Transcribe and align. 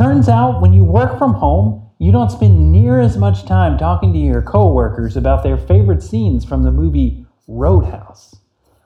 Turns 0.00 0.30
out 0.30 0.62
when 0.62 0.72
you 0.72 0.82
work 0.82 1.18
from 1.18 1.34
home, 1.34 1.86
you 1.98 2.10
don't 2.10 2.30
spend 2.30 2.72
near 2.72 3.00
as 3.00 3.18
much 3.18 3.44
time 3.44 3.76
talking 3.76 4.14
to 4.14 4.18
your 4.18 4.40
coworkers 4.40 5.14
about 5.14 5.42
their 5.42 5.58
favorite 5.58 6.02
scenes 6.02 6.42
from 6.42 6.62
the 6.62 6.70
movie 6.70 7.26
Roadhouse. 7.46 8.34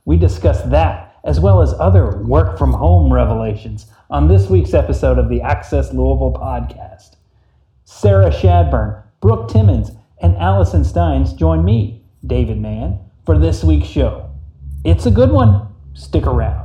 We 0.05 0.17
discuss 0.17 0.61
that 0.63 1.15
as 1.23 1.39
well 1.39 1.63
as 1.63 1.73
other 1.75 2.21
work 2.25 2.59
from 2.59 2.73
home 2.73 3.13
revelations 3.13 3.87
on 4.11 4.27
this 4.27 4.51
week's 4.51 4.75
episode 4.75 5.17
of 5.17 5.29
the 5.29 5.41
Access 5.41 5.93
Louisville 5.93 6.33
podcast. 6.33 7.15
Sarah 7.85 8.33
Shadburn, 8.33 9.01
Brooke 9.21 9.49
Timmons, 9.49 9.93
and 10.21 10.37
Allison 10.39 10.83
Steins 10.83 11.33
join 11.33 11.65
me, 11.65 12.03
David 12.27 12.59
Mann, 12.59 12.99
for 13.25 13.39
this 13.39 13.63
week's 13.63 13.87
show. 13.87 14.29
It's 14.83 15.07
a 15.07 15.13
good 15.13 15.31
one. 15.31 15.69
Stick 15.93 16.27
around. 16.27 16.64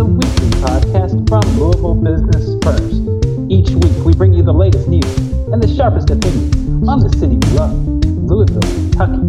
A 0.00 0.04
weekly 0.04 0.48
podcast 0.64 1.28
from 1.28 1.42
Louisville 1.60 1.94
Business 1.94 2.56
First. 2.64 3.02
Each 3.50 3.68
week, 3.68 4.02
we 4.02 4.14
bring 4.14 4.32
you 4.32 4.42
the 4.42 4.52
latest 4.52 4.88
news 4.88 5.04
and 5.52 5.62
the 5.62 5.68
sharpest 5.68 6.08
opinions 6.08 6.88
on 6.88 7.00
the 7.00 7.10
city 7.18 7.36
we 7.36 7.48
love, 7.58 7.76
Louisville, 8.24 8.62
Kentucky. 8.62 9.20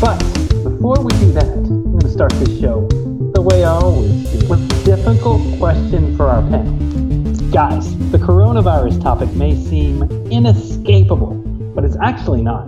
But 0.00 0.18
before 0.64 1.04
we 1.04 1.10
do 1.20 1.32
that, 1.32 1.44
I'm 1.44 1.92
going 1.92 2.00
to 2.00 2.08
start 2.08 2.32
this 2.40 2.58
show 2.58 2.88
the 3.34 3.42
way 3.42 3.64
I 3.64 3.68
always 3.68 4.30
do 4.30 4.48
with 4.48 4.64
a 4.72 4.84
difficult 4.84 5.42
question 5.58 6.16
for 6.16 6.28
our 6.28 6.40
panel. 6.40 6.72
Guys, 7.50 7.94
the 8.10 8.18
coronavirus 8.18 9.02
topic 9.02 9.30
may 9.34 9.54
seem 9.62 10.04
inescapable, 10.30 11.34
but 11.74 11.84
it's 11.84 11.98
actually 12.02 12.40
not. 12.40 12.66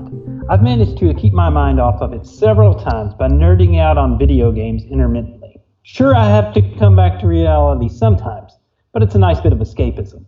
I've 0.51 0.63
managed 0.63 0.99
to 0.99 1.15
keep 1.15 1.33
my 1.33 1.49
mind 1.49 1.81
off 1.81 2.03
of 2.03 2.13
it 2.13 2.27
several 2.27 2.75
times 2.75 3.15
by 3.15 3.29
nerding 3.29 3.81
out 3.81 3.97
on 3.97 4.19
video 4.19 4.53
games 4.53 4.83
intermittently. 4.91 5.40
Sure, 5.83 6.15
I 6.15 6.27
have 6.27 6.53
to 6.55 6.63
come 6.79 6.95
back 6.95 7.21
to 7.21 7.27
reality 7.27 7.89
sometimes, 7.89 8.53
but 8.93 9.03
it's 9.03 9.15
a 9.15 9.19
nice 9.19 9.41
bit 9.41 9.53
of 9.53 9.59
escapism. 9.59 10.25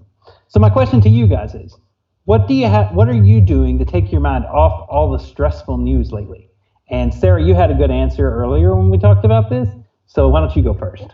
So 0.48 0.60
my 0.60 0.70
question 0.70 1.00
to 1.02 1.08
you 1.08 1.26
guys 1.26 1.54
is, 1.54 1.76
what 2.24 2.46
do 2.46 2.54
you 2.54 2.66
have? 2.66 2.94
What 2.94 3.08
are 3.08 3.14
you 3.14 3.40
doing 3.40 3.78
to 3.78 3.84
take 3.84 4.12
your 4.12 4.20
mind 4.20 4.44
off 4.46 4.86
all 4.88 5.10
the 5.10 5.18
stressful 5.18 5.78
news 5.78 6.12
lately? 6.12 6.48
And 6.88 7.12
Sarah, 7.12 7.42
you 7.42 7.54
had 7.54 7.70
a 7.70 7.74
good 7.74 7.90
answer 7.90 8.32
earlier 8.32 8.76
when 8.76 8.90
we 8.90 8.98
talked 8.98 9.24
about 9.24 9.50
this. 9.50 9.68
So 10.06 10.28
why 10.28 10.40
don't 10.40 10.54
you 10.54 10.62
go 10.62 10.74
first? 10.74 11.06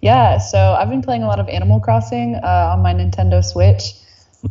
Yeah, 0.00 0.38
so 0.38 0.58
I've 0.58 0.88
been 0.88 1.02
playing 1.02 1.22
a 1.22 1.26
lot 1.26 1.38
of 1.38 1.48
Animal 1.48 1.78
Crossing 1.78 2.34
uh, 2.36 2.72
on 2.72 2.80
my 2.80 2.92
Nintendo 2.92 3.44
Switch. 3.44 3.92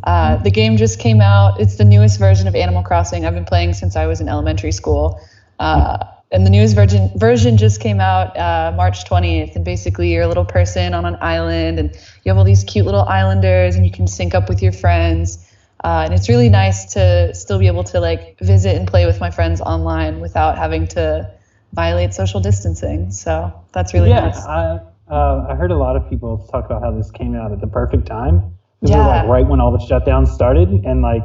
Uh, 0.03 0.37
the 0.37 0.51
game 0.51 0.77
just 0.77 0.99
came 0.99 1.19
out. 1.19 1.59
It's 1.59 1.75
the 1.75 1.83
newest 1.83 2.19
version 2.19 2.47
of 2.47 2.55
Animal 2.55 2.83
Crossing. 2.83 3.25
I've 3.25 3.33
been 3.33 3.43
playing 3.43 3.73
since 3.73 3.95
I 3.95 4.05
was 4.05 4.21
in 4.21 4.29
elementary 4.29 4.71
school. 4.71 5.19
Uh, 5.59 5.97
and 6.31 6.45
the 6.45 6.49
newest 6.49 6.75
version 6.75 7.11
version 7.15 7.57
just 7.57 7.81
came 7.81 7.99
out 7.99 8.37
uh, 8.37 8.73
March 8.75 9.03
20th. 9.03 9.55
And 9.55 9.65
basically, 9.65 10.13
you're 10.13 10.23
a 10.23 10.27
little 10.27 10.45
person 10.45 10.93
on 10.93 11.05
an 11.05 11.17
island, 11.19 11.77
and 11.77 11.93
you 12.23 12.29
have 12.29 12.37
all 12.37 12.45
these 12.45 12.63
cute 12.63 12.85
little 12.85 13.03
islanders, 13.03 13.75
and 13.75 13.85
you 13.85 13.91
can 13.91 14.07
sync 14.07 14.33
up 14.33 14.47
with 14.47 14.61
your 14.61 14.71
friends. 14.71 15.47
Uh, 15.83 16.03
and 16.05 16.13
it's 16.13 16.29
really 16.29 16.47
nice 16.47 16.93
to 16.93 17.33
still 17.33 17.59
be 17.59 17.67
able 17.67 17.83
to 17.83 17.99
like 17.99 18.37
visit 18.39 18.75
and 18.77 18.87
play 18.87 19.05
with 19.05 19.19
my 19.19 19.31
friends 19.31 19.59
online 19.61 20.19
without 20.19 20.57
having 20.57 20.87
to 20.87 21.29
violate 21.73 22.13
social 22.13 22.39
distancing. 22.39 23.11
So 23.11 23.51
that's 23.73 23.93
really 23.93 24.09
yeah, 24.09 24.27
nice. 24.27 24.45
I, 24.45 24.79
uh, 25.09 25.47
I 25.49 25.55
heard 25.55 25.71
a 25.71 25.77
lot 25.77 25.95
of 25.95 26.07
people 26.09 26.47
talk 26.51 26.65
about 26.65 26.83
how 26.83 26.91
this 26.91 27.09
came 27.11 27.35
out 27.35 27.51
at 27.51 27.59
the 27.59 27.67
perfect 27.67 28.05
time. 28.05 28.55
Yeah. 28.83 29.05
like 29.05 29.27
right 29.27 29.45
when 29.45 29.59
all 29.59 29.71
the 29.71 29.79
shutdowns 29.79 30.29
started, 30.29 30.69
and 30.69 31.01
like 31.01 31.23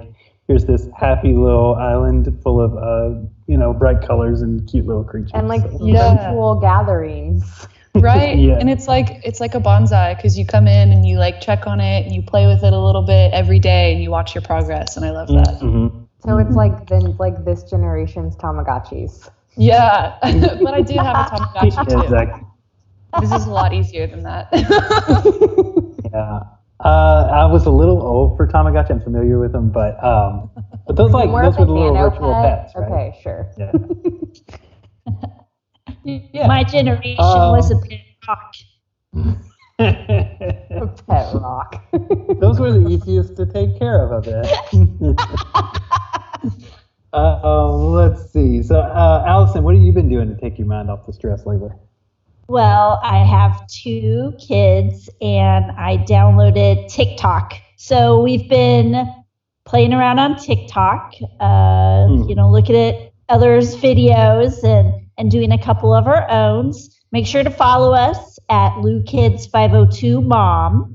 here's 0.49 0.65
this 0.65 0.89
happy 0.97 1.33
little 1.35 1.75
island 1.77 2.29
full 2.43 2.61
of 2.61 2.77
uh, 2.77 3.21
you 3.47 3.57
know 3.57 3.73
bright 3.73 4.01
colors 4.07 4.43
and 4.43 4.67
cute 4.69 4.87
little 4.87 5.05
creatures. 5.05 5.33
and 5.35 5.49
like 5.49 5.63
Yeah. 5.81 6.15
virtual 6.15 6.55
gatherings. 6.61 7.67
right 7.97 8.37
Yeah. 8.39 8.59
and 8.61 8.69
it's 8.69 8.87
like 8.89 9.21
it's 9.25 9.41
like 9.41 9.55
a 9.55 9.61
bonsai 9.61 10.15
because 10.17 10.39
you 10.39 10.45
come 10.45 10.69
in 10.69 10.93
and 10.93 11.07
you 11.09 11.17
like 11.19 11.41
check 11.41 11.67
on 11.67 11.81
it 11.81 12.05
and 12.05 12.15
you 12.15 12.21
play 12.21 12.47
with 12.47 12.63
it 12.63 12.75
a 12.75 12.79
little 12.79 13.01
bit 13.01 13.33
every 13.33 13.59
day 13.59 13.91
and 13.95 14.03
you 14.03 14.11
watch 14.11 14.35
your 14.35 14.43
progress 14.43 14.97
and 14.99 15.07
i 15.07 15.11
love 15.11 15.29
that 15.29 15.59
Mhm. 15.63 16.07
So 16.19 16.37
it's 16.37 16.55
like 16.55 16.87
the 16.89 17.15
like 17.19 17.43
this 17.47 17.63
generation's 17.63 18.37
Tamagotchis. 18.37 19.31
yeah 19.57 20.13
but 20.63 20.75
i 20.75 20.83
do 20.83 20.93
have 20.95 21.17
a 21.17 21.25
tamagotchi 21.31 21.89
too 21.89 22.03
Exactly. 22.03 22.43
this 23.21 23.33
is 23.33 23.47
a 23.47 23.51
lot 23.51 23.73
easier 23.73 24.07
than 24.07 24.23
that 24.25 24.49
Yeah. 26.13 26.41
Uh, 26.85 27.29
I 27.33 27.47
was 27.47 27.67
a 27.67 27.71
little 27.71 28.03
old 28.03 28.37
for 28.37 28.47
Tamagotchi. 28.47 28.91
I'm 28.91 29.01
familiar 29.01 29.39
with 29.39 29.53
them, 29.53 29.71
but 29.71 30.03
um, 30.05 30.51
but 30.87 30.97
those 30.97 31.13
like 31.15 31.31
those 31.31 31.59
were 31.59 31.65
the 31.65 31.73
little 31.73 31.97
virtual 31.97 32.35
pet? 32.35 32.43
pets, 32.43 32.75
right? 32.77 32.93
Okay, 32.93 33.19
sure. 33.23 33.49
Yeah. 33.57 33.73
yeah 36.33 36.47
My 36.47 36.65
generation 36.65 37.23
Um, 37.23 37.51
was 37.51 37.71
a 37.71 37.77
pet 37.77 38.01
rock. 38.29 38.55
a 39.79 40.87
Pet 41.09 41.35
rock. 41.35 41.75
Those 42.41 42.59
were 42.61 42.73
the 42.73 42.87
easiest 42.89 43.37
to 43.37 43.47
take 43.47 43.79
care 43.79 44.03
of, 44.05 44.13
I 44.13 44.21
bet. 44.21 44.53
uh, 47.13 47.41
um, 47.43 47.93
let's 47.93 48.33
see. 48.33 48.63
So, 48.63 48.81
uh, 48.81 49.23
Allison, 49.27 49.63
what 49.65 49.75
have 49.75 49.83
you 49.85 49.93
been 49.93 50.09
doing 50.09 50.29
to 50.29 50.35
take 50.37 50.59
your 50.59 50.67
mind 50.67 50.91
off 50.91 51.07
the 51.07 51.13
stress 51.13 51.47
lately? 51.47 51.71
Well, 52.49 53.01
I 53.03 53.25
have 53.25 53.67
two 53.67 54.33
kids 54.39 55.11
and 55.21 55.65
I 55.73 55.97
downloaded 56.09 56.89
TikTok. 56.89 57.55
So 57.77 58.21
we've 58.23 58.49
been 58.49 59.05
playing 59.65 59.93
around 59.93 60.21
on 60.21 60.37
TikTok, 60.37 61.13
uh, 61.41 62.07
Hmm. 62.07 62.23
you 62.29 62.37
know, 62.37 62.49
looking 62.51 62.77
at 62.77 63.11
others' 63.29 63.75
videos 63.77 64.63
and, 64.63 64.95
and 65.19 65.29
doing 65.31 65.51
a 65.51 65.59
couple 65.59 65.93
of 65.93 66.07
our 66.07 66.31
own. 66.31 66.73
Make 67.11 67.27
sure 67.27 67.43
to 67.43 67.51
follow 67.51 67.93
us 67.93 68.39
at 68.49 68.71
LouKids502Mom. 68.75 70.93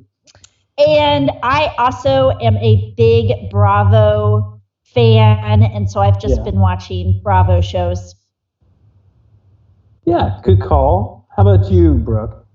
And 0.78 1.32
I 1.44 1.76
also 1.78 2.32
am 2.42 2.56
a 2.58 2.94
big 2.96 3.50
Bravo 3.50 4.62
fan. 4.84 5.64
And 5.64 5.92
so 5.92 6.00
I've 6.00 6.18
just 6.20 6.38
Yeah. 6.38 6.44
been 6.44 6.62
watching 6.62 7.20
Bravo 7.22 7.60
shows. 7.60 8.16
Yeah, 10.06 10.40
good 10.44 10.62
call. 10.62 11.11
How 11.36 11.48
about 11.48 11.72
you, 11.72 11.94
Brooke? 11.94 12.46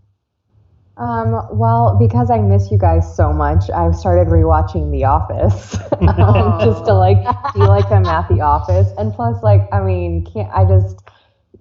Um, 0.99 1.47
well, 1.51 1.97
because 1.99 2.31
I 2.31 2.39
miss 2.39 2.71
you 2.71 2.79
guys 2.79 3.17
so 3.17 3.33
much, 3.33 3.71
I've 3.71 3.95
started 3.95 4.29
rewatching 4.29 4.91
The 4.91 5.05
Office 5.05 5.77
um, 6.01 6.61
just 6.65 6.85
to 6.87 6.95
like 6.95 7.19
feel 7.53 7.69
like 7.69 7.91
I'm 7.91 8.07
at 8.07 8.29
the 8.29 8.41
office. 8.41 8.89
And 8.97 9.13
plus, 9.13 9.43
like, 9.43 9.63
I 9.73 9.81
mean, 9.81 10.25
can't 10.25 10.51
I 10.55 10.65
just 10.65 11.01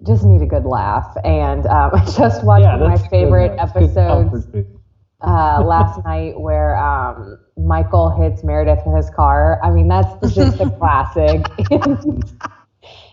just 0.06 0.24
need 0.24 0.42
a 0.42 0.46
good 0.46 0.64
laugh? 0.64 1.16
And 1.24 1.66
um, 1.66 1.90
I 1.94 2.04
just 2.04 2.44
watched 2.44 2.64
yeah, 2.64 2.76
one 2.76 2.92
of 2.92 3.00
my 3.00 3.08
favorite 3.08 3.58
episodes 3.58 4.46
uh, 5.20 5.62
last 5.64 6.02
night 6.04 6.38
where 6.38 6.76
um, 6.76 7.38
Michael 7.58 8.10
hits 8.10 8.42
Meredith 8.42 8.80
with 8.86 8.96
his 8.96 9.10
car. 9.10 9.58
I 9.62 9.70
mean, 9.70 9.88
that's 9.88 10.34
just 10.34 10.60
a 10.60 10.70
classic. 10.70 11.46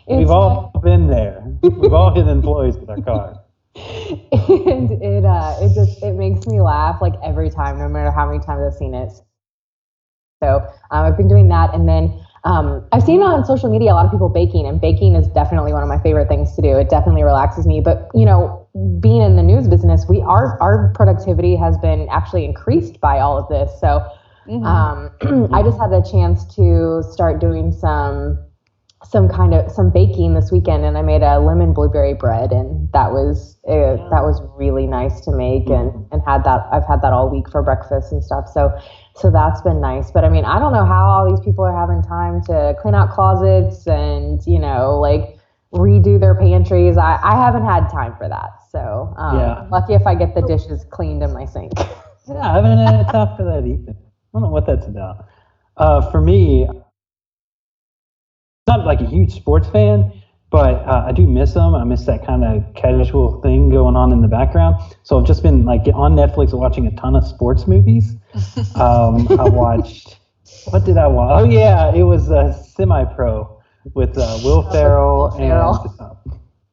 We've 0.07 0.29
all 0.29 0.71
been 0.83 1.07
there. 1.07 1.43
We've 1.61 1.93
all 1.93 2.13
hit 2.13 2.27
employees 2.27 2.77
with 2.77 2.89
our 2.89 3.01
car. 3.01 3.42
And 3.75 4.91
it 4.91 5.25
uh 5.25 5.57
it 5.61 5.73
just 5.73 5.97
it 6.03 6.13
makes 6.13 6.45
me 6.45 6.61
laugh 6.61 7.01
like 7.01 7.13
every 7.23 7.49
time 7.49 7.77
no 7.79 7.87
matter 7.89 8.11
how 8.11 8.25
many 8.27 8.39
times 8.39 8.61
i've 8.65 8.77
seen 8.77 8.93
it. 8.93 9.11
So 10.43 10.57
um, 10.91 11.05
i've 11.05 11.17
been 11.17 11.27
doing 11.27 11.47
that 11.49 11.73
and 11.73 11.87
then 11.87 12.13
um, 12.45 12.87
i've 12.91 13.03
seen 13.03 13.21
on 13.21 13.45
social 13.45 13.69
media 13.69 13.91
a 13.91 13.95
lot 13.95 14.05
of 14.05 14.11
people 14.11 14.29
baking 14.29 14.67
and 14.67 14.79
baking 14.79 15.15
is 15.15 15.27
definitely 15.29 15.73
one 15.73 15.81
of 15.81 15.87
my 15.89 15.99
favorite 15.99 16.27
things 16.27 16.55
to 16.55 16.61
do. 16.61 16.77
It 16.77 16.89
definitely 16.89 17.23
relaxes 17.23 17.65
me 17.65 17.79
but 17.81 18.09
you 18.13 18.25
know 18.25 18.67
being 18.99 19.21
in 19.21 19.35
the 19.35 19.43
news 19.43 19.67
business 19.67 20.05
we 20.09 20.21
our 20.21 20.61
our 20.61 20.91
productivity 20.95 21.55
has 21.55 21.77
been 21.77 22.07
actually 22.09 22.45
increased 22.45 22.99
by 22.99 23.19
all 23.19 23.37
of 23.37 23.47
this. 23.49 23.79
So 23.79 24.05
Mhm. 24.47 24.63
um, 24.63 25.11
I 25.53 25.63
just 25.63 25.79
had 25.79 25.91
a 25.93 26.01
chance 26.03 26.45
to 26.55 27.01
start 27.03 27.39
doing 27.39 27.71
some 27.71 28.39
some 29.03 29.27
kind 29.29 29.53
of 29.53 29.71
some 29.71 29.91
baking 29.91 30.33
this 30.33 30.51
weekend, 30.51 30.85
and 30.85 30.97
I 30.97 31.01
made 31.01 31.21
a 31.23 31.39
lemon 31.39 31.73
blueberry 31.73 32.13
bread, 32.13 32.51
and 32.51 32.91
that 32.93 33.11
was 33.11 33.57
uh, 33.67 33.97
that 34.09 34.23
was 34.23 34.41
really 34.57 34.87
nice 34.87 35.21
to 35.21 35.31
make, 35.31 35.69
and 35.69 35.91
and 36.11 36.21
had 36.25 36.43
that 36.45 36.67
I've 36.71 36.85
had 36.85 37.01
that 37.01 37.13
all 37.13 37.29
week 37.29 37.49
for 37.49 37.61
breakfast 37.61 38.11
and 38.11 38.23
stuff. 38.23 38.47
So 38.47 38.71
so 39.15 39.29
that's 39.29 39.61
been 39.61 39.81
nice. 39.81 40.11
But 40.11 40.23
I 40.25 40.29
mean, 40.29 40.45
I 40.45 40.59
don't 40.59 40.73
know 40.73 40.85
how 40.85 41.05
all 41.09 41.29
these 41.29 41.43
people 41.43 41.63
are 41.65 41.75
having 41.75 42.01
time 42.01 42.41
to 42.43 42.75
clean 42.81 42.95
out 42.95 43.11
closets 43.11 43.87
and 43.87 44.41
you 44.47 44.59
know 44.59 44.99
like 44.99 45.37
redo 45.73 46.19
their 46.19 46.35
pantries. 46.35 46.97
I, 46.97 47.19
I 47.23 47.35
haven't 47.35 47.65
had 47.65 47.89
time 47.89 48.15
for 48.17 48.29
that. 48.29 48.51
So 48.71 49.13
um, 49.17 49.37
Yeah. 49.39 49.67
lucky 49.71 49.93
if 49.93 50.05
I 50.07 50.15
get 50.15 50.35
the 50.35 50.41
dishes 50.41 50.85
cleaned 50.89 51.23
in 51.23 51.33
my 51.33 51.45
sink. 51.45 51.73
Yeah, 52.27 52.39
I 52.51 52.55
haven't 52.55 52.77
had 52.77 53.07
time 53.09 53.35
for 53.35 53.43
that 53.43 53.65
either. 53.67 53.91
I 53.91 53.95
don't 54.33 54.43
know 54.43 54.49
what 54.49 54.65
that's 54.65 54.87
about. 54.87 55.25
Uh, 55.77 56.09
for 56.11 56.21
me, 56.21 56.67
not 58.67 58.85
like 58.85 59.01
a 59.01 59.05
huge 59.05 59.33
sports 59.33 59.67
fan, 59.69 60.11
but 60.49 60.75
uh, 60.85 61.05
I 61.07 61.11
do 61.11 61.27
miss 61.27 61.53
them. 61.53 61.75
I 61.75 61.83
miss 61.83 62.05
that 62.05 62.25
kind 62.25 62.43
of 62.43 62.63
casual 62.75 63.41
thing 63.41 63.69
going 63.69 63.95
on 63.95 64.11
in 64.11 64.21
the 64.21 64.27
background. 64.27 64.75
So 65.03 65.19
I've 65.19 65.25
just 65.25 65.43
been 65.43 65.65
like 65.65 65.81
on 65.93 66.15
Netflix 66.15 66.53
watching 66.53 66.87
a 66.87 66.91
ton 66.95 67.15
of 67.15 67.25
sports 67.25 67.67
movies. 67.67 68.15
Um, 68.75 69.27
I 69.39 69.47
watched 69.47 70.17
what 70.65 70.85
did 70.85 70.97
I 70.97 71.07
watch? 71.07 71.41
Oh 71.41 71.49
yeah, 71.49 71.93
it 71.93 72.03
was 72.03 72.31
uh, 72.31 72.51
semi-pro 72.51 73.61
with 73.93 74.17
uh, 74.17 74.39
Will 74.43 74.63
Ferrell 74.71 75.23
Will 75.23 75.31
Ferrell. 75.31 75.75
and 75.75 75.99
uh, 75.99 76.13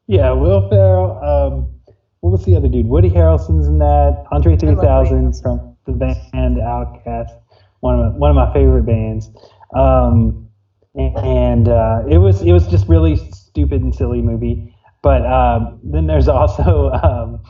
yeah, 0.06 0.30
Will 0.32 0.68
Ferrell. 0.68 1.18
Um, 1.22 1.94
what 2.20 2.30
was 2.30 2.44
the 2.44 2.56
other 2.56 2.68
dude? 2.68 2.86
Woody 2.86 3.10
Harrelson's 3.10 3.66
in 3.66 3.78
that. 3.78 4.24
Andre 4.32 4.56
3000 4.56 5.34
from 5.40 5.76
the 5.86 5.92
band 5.92 6.16
OutKast, 6.56 7.38
one 7.80 8.00
of 8.00 8.12
my, 8.12 8.18
one 8.18 8.30
of 8.30 8.36
my 8.36 8.52
favorite 8.52 8.84
bands. 8.86 9.30
Um, 9.74 10.49
and 10.94 11.68
uh, 11.68 12.02
it 12.08 12.18
was 12.18 12.42
it 12.42 12.52
was 12.52 12.66
just 12.66 12.88
really 12.88 13.16
stupid 13.16 13.82
and 13.82 13.94
silly 13.94 14.22
movie. 14.22 14.74
But 15.02 15.24
um, 15.26 15.80
then 15.82 16.06
there's 16.06 16.28
also 16.28 16.90
um, 16.90 17.42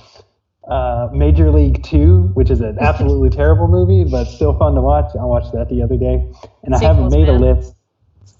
uh, 0.68 1.08
Major 1.12 1.50
League 1.50 1.82
Two, 1.82 2.30
which 2.34 2.50
is 2.50 2.60
an 2.60 2.78
absolutely 2.80 3.30
terrible 3.30 3.68
movie, 3.68 4.04
but 4.10 4.24
still 4.24 4.56
fun 4.58 4.74
to 4.74 4.80
watch. 4.80 5.14
I 5.18 5.24
watched 5.24 5.52
that 5.52 5.68
the 5.68 5.82
other 5.82 5.96
day, 5.96 6.30
and 6.64 6.74
I 6.74 6.78
haven't 6.78 7.10
Sequels, 7.10 7.14
made 7.14 7.28
a 7.28 7.32
list. 7.32 7.74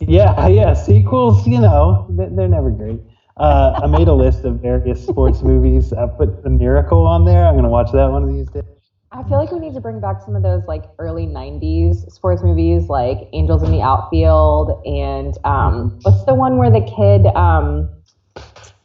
Yeah, 0.00 0.47
yeah, 0.49 0.75
sequels. 0.75 1.47
You 1.47 1.61
know, 1.61 2.06
they're, 2.11 2.31
they're 2.31 2.49
never 2.49 2.70
great. 2.70 3.00
Uh, 3.37 3.81
I 3.82 3.87
made 3.87 4.08
a 4.08 4.12
list 4.14 4.44
of 4.44 4.61
various 4.61 5.06
sports 5.06 5.43
movies. 5.43 5.93
I 5.93 6.06
put 6.06 6.43
The 6.43 6.50
Miracle 6.50 7.06
on 7.06 7.25
there. 7.25 7.47
I'm 7.47 7.56
gonna 7.56 7.70
watch 7.70 7.91
that 7.93 8.11
one 8.11 8.23
of 8.23 8.29
these 8.29 8.49
days. 8.50 8.79
I 9.12 9.24
feel 9.24 9.38
like 9.38 9.50
we 9.50 9.58
need 9.58 9.74
to 9.74 9.80
bring 9.80 10.00
back 10.00 10.22
some 10.24 10.36
of 10.36 10.42
those 10.42 10.62
like 10.68 10.84
early 10.98 11.26
'90s 11.26 12.10
sports 12.12 12.42
movies, 12.44 12.88
like 12.88 13.28
Angels 13.32 13.62
in 13.64 13.72
the 13.72 13.82
Outfield, 13.82 14.80
and 14.86 15.36
um, 15.44 15.98
what's 16.02 16.24
the 16.26 16.34
one 16.34 16.58
where 16.58 16.70
the 16.70 16.80
kid, 16.82 17.26
um, 17.34 17.90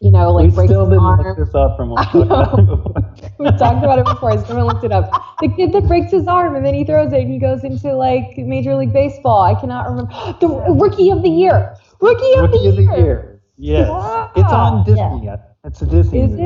you 0.01 0.09
know, 0.09 0.31
like 0.31 0.45
we 0.45 0.49
breaks 0.49 0.69
still 0.71 0.85
his 0.85 0.89
didn't 0.89 1.05
arm? 1.05 1.19
look 1.19 1.37
this 1.37 1.53
up 1.53 1.77
from 1.77 1.93
I 1.95 2.09
we 2.13 2.25
talked 2.25 2.53
about 2.53 2.59
it 2.59 2.65
before. 2.65 3.05
we 3.39 3.51
talked 3.51 3.83
about 3.83 3.99
it 3.99 4.05
before. 4.05 4.45
Someone 4.45 4.65
looked 4.65 4.83
it 4.83 4.91
up. 4.91 5.11
The 5.41 5.49
kid 5.49 5.71
that 5.73 5.87
breaks 5.87 6.11
his 6.11 6.27
arm 6.27 6.55
and 6.55 6.65
then 6.65 6.73
he 6.73 6.83
throws 6.83 7.13
it 7.13 7.21
and 7.21 7.31
he 7.31 7.37
goes 7.37 7.63
into 7.63 7.93
like 7.93 8.35
Major 8.37 8.75
League 8.75 8.93
Baseball. 8.93 9.43
I 9.43 9.53
cannot 9.59 9.87
remember 9.87 10.11
the 10.41 10.47
Rookie 10.73 11.11
of 11.11 11.21
the 11.21 11.29
Year. 11.29 11.75
Rookie 12.01 12.33
of, 12.33 12.49
Rookie 12.49 12.63
the, 12.63 12.69
of 12.69 12.75
the 12.77 12.81
year. 12.83 12.97
year. 12.97 13.41
Yes, 13.57 14.31
it's 14.35 14.51
on 14.51 14.83
Disney. 14.85 15.25
Yeah. 15.25 15.37
It's 15.63 15.81
a 15.81 15.85
Disney. 15.85 16.21
Is 16.21 16.31
movie. 16.31 16.43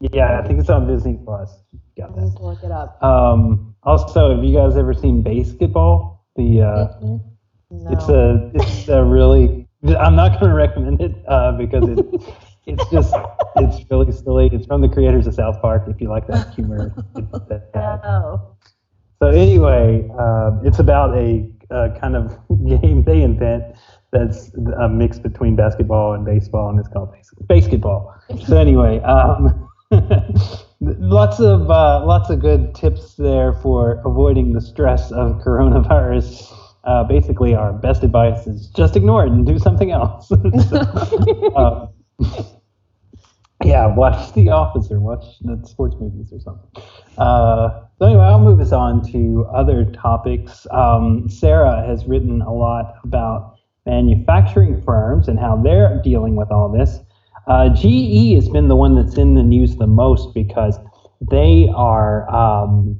it? 0.00 0.12
Yeah, 0.12 0.38
I 0.38 0.46
think 0.46 0.60
it's 0.60 0.68
on 0.70 0.86
Disney 0.86 1.18
Plus. 1.24 1.50
Got 1.96 2.18
I 2.18 2.24
need 2.24 2.36
to 2.36 2.42
look 2.42 2.62
it 2.62 2.70
up. 2.70 3.02
Um, 3.02 3.74
also, 3.82 4.34
have 4.34 4.44
you 4.44 4.54
guys 4.56 4.76
ever 4.76 4.92
seen 4.92 5.22
BASEketball? 5.22 6.18
The 6.36 6.60
uh, 6.62 6.88
No. 7.00 7.90
it's 7.90 8.08
a 8.08 8.50
it's 8.54 8.88
a 8.88 9.02
really. 9.02 9.66
I'm 9.98 10.16
not 10.16 10.40
going 10.40 10.50
to 10.50 10.56
recommend 10.56 11.00
it 11.00 11.14
uh, 11.28 11.52
because 11.52 11.88
it 11.88 11.98
it's 12.66 12.90
just 12.90 13.14
it's 13.56 13.90
really 13.90 14.12
silly. 14.12 14.50
It's 14.52 14.66
from 14.66 14.80
the 14.82 14.88
creators 14.88 15.26
of 15.26 15.34
South 15.34 15.60
Park. 15.62 15.84
If 15.88 16.00
you 16.00 16.08
like 16.08 16.26
that 16.26 16.52
humor, 16.54 16.92
that. 17.48 18.00
Oh. 18.04 18.56
So 19.22 19.28
anyway, 19.28 20.06
uh, 20.18 20.60
it's 20.64 20.78
about 20.78 21.16
a, 21.16 21.50
uh 21.70 21.88
kind 21.98 22.14
of 22.16 22.36
game 22.82 23.02
they 23.04 23.22
invent 23.22 23.74
that's 24.12 24.52
a 24.80 24.88
mix 24.88 25.18
between 25.18 25.56
basketball 25.56 26.12
and 26.12 26.24
baseball, 26.24 26.68
and 26.70 26.78
it's 26.78 26.88
called 26.88 27.12
bas- 27.12 27.34
basketball. 27.48 28.14
So 28.46 28.58
anyway, 28.58 29.00
um, 29.00 29.68
lots 30.80 31.40
of 31.40 31.70
uh, 31.70 32.04
lots 32.04 32.30
of 32.30 32.40
good 32.40 32.74
tips 32.74 33.14
there 33.14 33.52
for 33.54 34.00
avoiding 34.04 34.52
the 34.52 34.60
stress 34.60 35.10
of 35.12 35.40
coronavirus. 35.42 36.52
Uh, 36.84 37.02
basically, 37.02 37.54
our 37.54 37.72
best 37.72 38.04
advice 38.04 38.46
is 38.46 38.68
just 38.68 38.94
ignore 38.94 39.26
it 39.26 39.32
and 39.32 39.46
do 39.46 39.58
something 39.58 39.90
else. 39.90 40.30
So, 40.68 40.80
um, 41.56 41.88
yeah, 43.64 43.86
watch 43.86 44.32
The 44.34 44.50
Office 44.50 44.90
or 44.90 45.00
watch 45.00 45.24
the 45.40 45.60
sports 45.66 45.96
movies 45.98 46.32
or 46.32 46.40
something. 46.40 46.70
Uh, 47.18 47.86
so 47.98 48.06
anyway, 48.06 48.24
I'll 48.24 48.38
move 48.38 48.60
us 48.60 48.72
on 48.72 49.10
to 49.12 49.46
other 49.52 49.84
topics. 49.86 50.66
Um, 50.70 51.28
Sarah 51.28 51.84
has 51.86 52.04
written 52.04 52.42
a 52.42 52.52
lot 52.52 52.96
about 53.02 53.56
manufacturing 53.86 54.82
firms 54.82 55.26
and 55.28 55.38
how 55.38 55.56
they're 55.56 56.00
dealing 56.02 56.36
with 56.36 56.50
all 56.50 56.70
this. 56.70 56.98
Uh, 57.46 57.68
GE 57.68 58.34
has 58.34 58.48
been 58.48 58.68
the 58.68 58.76
one 58.76 58.94
that's 58.94 59.16
in 59.16 59.34
the 59.34 59.42
news 59.42 59.76
the 59.76 59.86
most 59.86 60.34
because 60.34 60.78
they 61.20 61.68
are 61.74 62.28
um, 62.34 62.98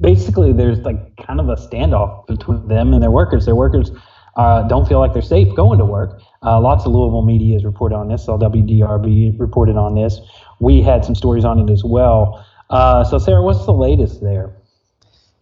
basically 0.00 0.52
there's 0.52 0.78
like 0.80 1.16
kind 1.16 1.40
of 1.40 1.48
a 1.48 1.56
standoff 1.56 2.26
between 2.26 2.68
them 2.68 2.92
and 2.92 3.02
their 3.02 3.10
workers. 3.10 3.46
Their 3.46 3.54
workers 3.54 3.90
uh, 4.36 4.62
don't 4.68 4.86
feel 4.86 4.98
like 4.98 5.12
they're 5.12 5.22
safe 5.22 5.54
going 5.54 5.78
to 5.78 5.84
work. 5.84 6.20
Uh, 6.42 6.60
lots 6.60 6.84
of 6.84 6.92
Louisville 6.92 7.22
media 7.22 7.54
has 7.54 7.64
reported 7.64 7.96
on 7.96 8.08
this. 8.08 8.24
So 8.24 8.38
WDRB 8.38 9.38
reported 9.38 9.76
on 9.76 9.94
this. 9.94 10.20
We 10.60 10.82
had 10.82 11.04
some 11.04 11.14
stories 11.14 11.44
on 11.44 11.58
it 11.58 11.72
as 11.72 11.84
well. 11.84 12.44
Uh, 12.70 13.04
so 13.04 13.18
Sarah, 13.18 13.42
what's 13.42 13.64
the 13.66 13.72
latest 13.72 14.22
there? 14.22 14.54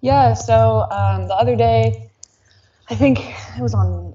Yeah, 0.01 0.35
so 0.35 0.87
um, 0.91 1.29
the 1.29 1.35
other 1.35 1.57
day, 1.57 2.11
I 2.89 2.95
think 2.95 3.21
it 3.57 3.63
was 3.63 3.75
on 3.75 4.15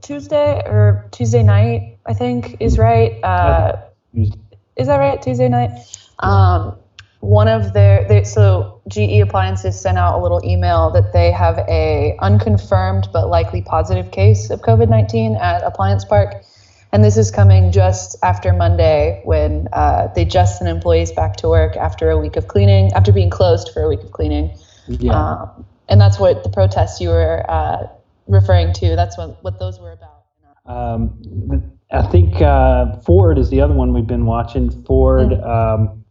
Tuesday 0.00 0.62
or 0.64 1.08
Tuesday 1.10 1.42
night, 1.42 1.97
I 2.08 2.14
think 2.14 2.56
is 2.60 2.78
right. 2.78 3.22
Uh, 3.22 3.76
is 4.14 4.86
that 4.86 4.96
right? 4.96 5.20
Tuesday 5.20 5.48
night? 5.48 5.70
Um, 6.20 6.76
one 7.20 7.48
of 7.48 7.74
their, 7.74 8.06
they, 8.08 8.24
so 8.24 8.80
GE 8.88 9.20
Appliances 9.20 9.78
sent 9.78 9.98
out 9.98 10.18
a 10.18 10.22
little 10.22 10.40
email 10.44 10.90
that 10.92 11.12
they 11.12 11.30
have 11.32 11.58
a 11.68 12.16
unconfirmed 12.20 13.08
but 13.12 13.28
likely 13.28 13.60
positive 13.60 14.10
case 14.10 14.50
of 14.50 14.62
COVID-19 14.62 15.38
at 15.38 15.62
Appliance 15.64 16.04
Park. 16.04 16.42
And 16.92 17.04
this 17.04 17.18
is 17.18 17.30
coming 17.30 17.70
just 17.70 18.16
after 18.22 18.54
Monday 18.54 19.20
when 19.24 19.68
uh, 19.74 20.08
they 20.14 20.24
just 20.24 20.58
sent 20.58 20.70
employees 20.70 21.12
back 21.12 21.36
to 21.36 21.48
work 21.48 21.76
after 21.76 22.08
a 22.08 22.18
week 22.18 22.36
of 22.36 22.48
cleaning, 22.48 22.90
after 22.94 23.12
being 23.12 23.30
closed 23.30 23.70
for 23.74 23.82
a 23.82 23.88
week 23.88 24.02
of 24.02 24.12
cleaning. 24.12 24.56
Yeah. 24.86 25.12
Um, 25.12 25.66
and 25.88 26.00
that's 26.00 26.18
what 26.18 26.44
the 26.44 26.50
protests 26.50 27.00
you 27.00 27.10
were 27.10 27.44
uh, 27.50 27.88
referring 28.26 28.72
to. 28.74 28.96
That's 28.96 29.18
what, 29.18 29.42
what 29.44 29.58
those 29.58 29.78
were 29.78 29.92
about. 29.92 30.24
Um, 30.64 31.77
I 31.90 32.02
think 32.02 32.40
uh, 32.42 32.96
Ford 33.00 33.38
is 33.38 33.48
the 33.50 33.60
other 33.60 33.72
one 33.74 33.92
we've 33.94 34.06
been 34.06 34.26
watching. 34.26 34.70
Ford 34.84 35.32
um, 35.32 36.04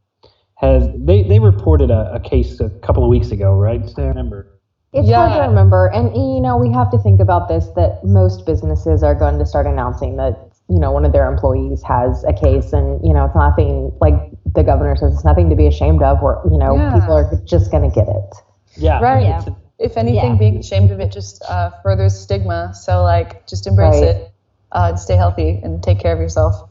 has 0.56 0.88
they 0.96 1.24
they 1.24 1.40
reported 1.40 1.92
a, 1.92 2.14
a 2.14 2.20
case 2.20 2.60
a 2.60 2.70
couple 2.82 3.04
of 3.04 3.10
weeks 3.10 3.32
ago, 3.32 3.54
right? 3.54 3.88
Sarah? 3.90 4.10
remember? 4.10 4.54
It's 4.94 5.10
hard 5.12 5.34
to 5.34 5.48
remember, 5.48 5.88
and 5.88 6.16
you 6.16 6.40
know 6.42 6.58
we 6.58 6.72
have 6.72 6.90
to 6.92 6.98
think 6.98 7.20
about 7.20 7.48
this. 7.48 7.68
That 7.76 8.04
most 8.04 8.46
businesses 8.46 9.04
are 9.04 9.14
going 9.14 9.38
to 9.38 9.46
start 9.46 9.68
announcing 9.68 10.16
that 10.18 10.50
you 10.68 10.80
know 10.80 10.92
one 10.92 11.06
of 11.06 11.12
their 11.12 11.32
employees 11.32 11.84
has 11.84 12.24
a 12.24 12.34
case, 12.34 12.74
and 12.74 13.06
you 13.06 13.14
know 13.14 13.26
it's 13.26 13.36
nothing 13.36 13.92
like 14.02 14.16
the 14.56 14.64
governor 14.64 14.96
says 14.96 15.14
it's 15.14 15.26
nothing 15.26 15.50
to 15.52 15.56
be 15.56 15.68
ashamed 15.68 16.02
of. 16.02 16.22
Where 16.24 16.40
you 16.50 16.58
know 16.58 16.76
Yeah. 16.76 16.94
people 16.94 17.14
are 17.14 17.30
just 17.46 17.70
going 17.70 17.88
to 17.88 17.94
get 17.94 18.08
it. 18.08 18.36
Yeah. 18.78 19.00
Right. 19.00 19.24
Yeah. 19.24 19.42
It's- 19.42 19.56
If 19.80 19.96
anything, 19.96 20.32
Yeah. 20.32 20.40
being 20.40 20.58
ashamed 20.58 20.90
of 20.90 21.00
it 21.00 21.12
just 21.12 21.44
uh, 21.48 21.70
furthers 21.84 22.20
stigma. 22.20 22.74
So, 22.74 23.04
like, 23.04 23.46
just 23.46 23.68
embrace 23.68 24.02
Right. 24.02 24.16
it 24.16 24.32
uh, 24.72 24.88
and 24.90 25.00
stay 25.00 25.16
healthy 25.16 25.60
and 25.64 25.82
take 25.84 26.00
care 26.00 26.14
of 26.14 26.20
yourself. 26.20 26.70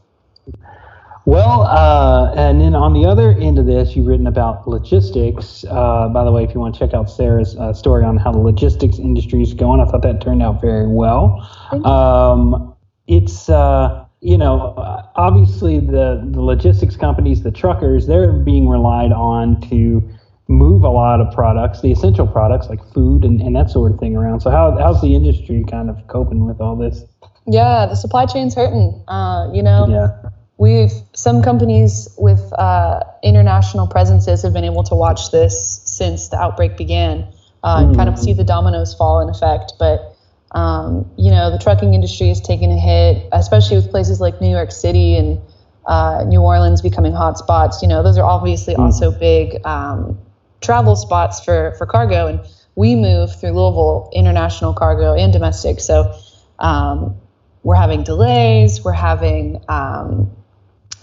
Well, 1.27 1.63
uh, 1.63 2.33
and 2.37 2.61
then 2.61 2.73
on 2.73 2.93
the 2.93 3.05
other 3.05 3.31
end 3.31 3.59
of 3.59 3.65
this, 3.65 3.97
you've 3.97 4.07
written 4.07 4.27
about 4.27 4.65
logistics. 4.65 5.65
Uh, 5.69 6.07
by 6.07 6.23
the 6.23 6.31
way, 6.31 6.45
if 6.45 6.53
you 6.53 6.61
want 6.61 6.73
to 6.75 6.79
check 6.79 6.93
out 6.93 7.09
Sarah's 7.09 7.53
uh, 7.57 7.73
story 7.73 8.05
on 8.05 8.15
how 8.15 8.31
the 8.31 8.37
logistics 8.37 8.97
industry 8.97 9.41
is 9.41 9.53
going, 9.53 9.81
I 9.81 9.85
thought 9.91 10.03
that 10.03 10.21
turned 10.21 10.41
out 10.41 10.61
very 10.61 10.87
well. 10.87 11.45
Um, 11.83 12.73
it's 13.07 13.49
uh, 13.49 14.05
you 14.21 14.37
know 14.37 14.73
obviously 15.17 15.81
the 15.81 16.25
the 16.31 16.41
logistics 16.41 16.95
companies, 16.95 17.43
the 17.43 17.51
truckers, 17.51 18.07
they're 18.07 18.31
being 18.31 18.69
relied 18.69 19.11
on 19.11 19.59
to 19.69 20.09
move 20.47 20.83
a 20.83 20.89
lot 20.89 21.19
of 21.19 21.33
products, 21.33 21.81
the 21.81 21.91
essential 21.91 22.25
products 22.25 22.69
like 22.69 22.79
food 22.93 23.25
and, 23.25 23.41
and 23.41 23.53
that 23.53 23.69
sort 23.69 23.91
of 23.91 23.99
thing 23.99 24.15
around. 24.15 24.39
So 24.39 24.49
how 24.49 24.77
how's 24.77 25.01
the 25.01 25.13
industry 25.13 25.65
kind 25.69 25.89
of 25.89 26.07
coping 26.07 26.45
with 26.45 26.61
all 26.61 26.77
this? 26.77 27.03
Yeah, 27.47 27.85
the 27.85 27.95
supply 27.95 28.25
chain's 28.25 28.53
hurting. 28.55 29.01
Uh, 29.07 29.49
you 29.53 29.63
know, 29.63 29.87
Yeah. 29.87 30.29
we've 30.57 30.91
some 31.13 31.41
companies 31.41 32.09
with 32.17 32.51
uh, 32.59 32.99
international 33.23 33.87
presences 33.87 34.41
have 34.43 34.53
been 34.53 34.65
able 34.65 34.83
to 34.83 34.95
watch 34.95 35.31
this 35.31 35.81
since 35.85 36.27
the 36.27 36.37
outbreak 36.37 36.75
began 36.77 37.25
uh, 37.63 37.83
and 37.85 37.95
kind 37.95 38.09
of 38.09 38.19
see 38.19 38.33
the 38.33 38.43
dominoes 38.43 38.93
fall 38.93 39.21
in 39.21 39.29
effect. 39.29 39.73
But 39.79 40.13
um, 40.51 41.09
you 41.17 41.31
know, 41.31 41.51
the 41.51 41.57
trucking 41.57 41.93
industry 41.93 42.29
is 42.29 42.39
taking 42.41 42.71
a 42.71 42.77
hit, 42.77 43.27
especially 43.31 43.77
with 43.77 43.91
places 43.91 44.19
like 44.21 44.39
New 44.41 44.49
York 44.49 44.71
City 44.71 45.15
and 45.17 45.39
uh, 45.85 46.23
New 46.25 46.41
Orleans 46.41 46.81
becoming 46.81 47.13
hot 47.13 47.37
spots. 47.37 47.81
You 47.81 47.87
know, 47.87 48.03
those 48.03 48.17
are 48.17 48.25
obviously 48.25 48.75
also 48.75 49.11
big 49.11 49.65
um, 49.65 50.17
travel 50.61 50.95
spots 50.95 51.43
for 51.43 51.73
for 51.77 51.85
cargo, 51.85 52.27
and 52.27 52.39
we 52.75 52.95
move 52.95 53.39
through 53.39 53.51
Louisville 53.51 54.09
international 54.13 54.73
cargo 54.73 55.13
and 55.13 55.31
domestic. 55.31 55.79
So 55.79 56.13
um, 56.59 57.15
we're 57.63 57.75
having 57.75 58.03
delays. 58.03 58.83
We're 58.83 58.91
having 58.91 59.63
um, 59.67 60.31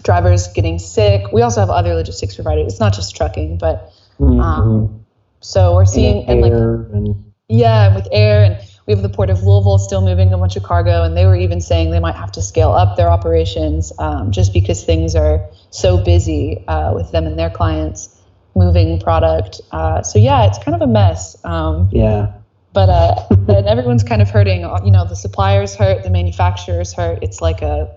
drivers 0.03 0.47
getting 0.47 0.79
sick. 0.79 1.31
We 1.31 1.41
also 1.41 1.59
have 1.59 1.69
other 1.69 1.93
logistics 1.93 2.35
providers. 2.35 2.73
It's 2.73 2.79
not 2.79 2.93
just 2.93 3.15
trucking, 3.15 3.57
but 3.57 3.91
um, 4.19 5.05
so 5.41 5.75
we're 5.75 5.85
seeing 5.85 6.25
and 6.27 6.41
like 6.41 6.51
and 6.51 7.33
yeah, 7.47 7.87
and 7.87 7.95
with 7.95 8.07
air, 8.11 8.43
and 8.43 8.57
we 8.87 8.93
have 8.93 9.03
the 9.03 9.09
Port 9.09 9.29
of 9.29 9.43
Louisville 9.43 9.77
still 9.77 10.01
moving 10.01 10.33
a 10.33 10.37
bunch 10.37 10.55
of 10.55 10.63
cargo, 10.63 11.03
and 11.03 11.15
they 11.15 11.25
were 11.25 11.35
even 11.35 11.61
saying 11.61 11.91
they 11.91 11.99
might 11.99 12.15
have 12.15 12.31
to 12.33 12.41
scale 12.41 12.71
up 12.71 12.97
their 12.97 13.09
operations 13.09 13.91
um, 13.99 14.31
just 14.31 14.53
because 14.53 14.83
things 14.83 15.15
are 15.15 15.49
so 15.69 16.03
busy 16.03 16.63
uh, 16.67 16.93
with 16.93 17.11
them 17.11 17.25
and 17.27 17.37
their 17.37 17.49
clients 17.49 18.21
moving 18.55 18.99
product. 18.99 19.61
Uh, 19.71 20.01
so 20.01 20.17
yeah, 20.17 20.47
it's 20.47 20.57
kind 20.59 20.75
of 20.75 20.81
a 20.81 20.91
mess. 20.91 21.35
Um, 21.43 21.89
yeah. 21.91 22.33
But 22.75 22.89
uh, 22.89 23.15
and 23.31 23.65
everyone's 23.65 24.03
kind 24.03 24.21
of 24.21 24.29
hurting. 24.29 24.61
You 24.85 24.91
know, 24.91 25.07
the 25.07 25.15
suppliers 25.15 25.73
hurt, 25.75 26.03
the 26.03 26.11
manufacturers 26.11 26.93
hurt. 26.93 27.19
It's 27.23 27.41
like 27.41 27.61
a 27.63 27.89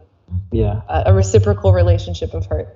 Yeah. 0.52 0.80
a, 0.88 1.02
a 1.06 1.12
reciprocal 1.12 1.72
relationship 1.74 2.32
of 2.32 2.46
hurt. 2.46 2.68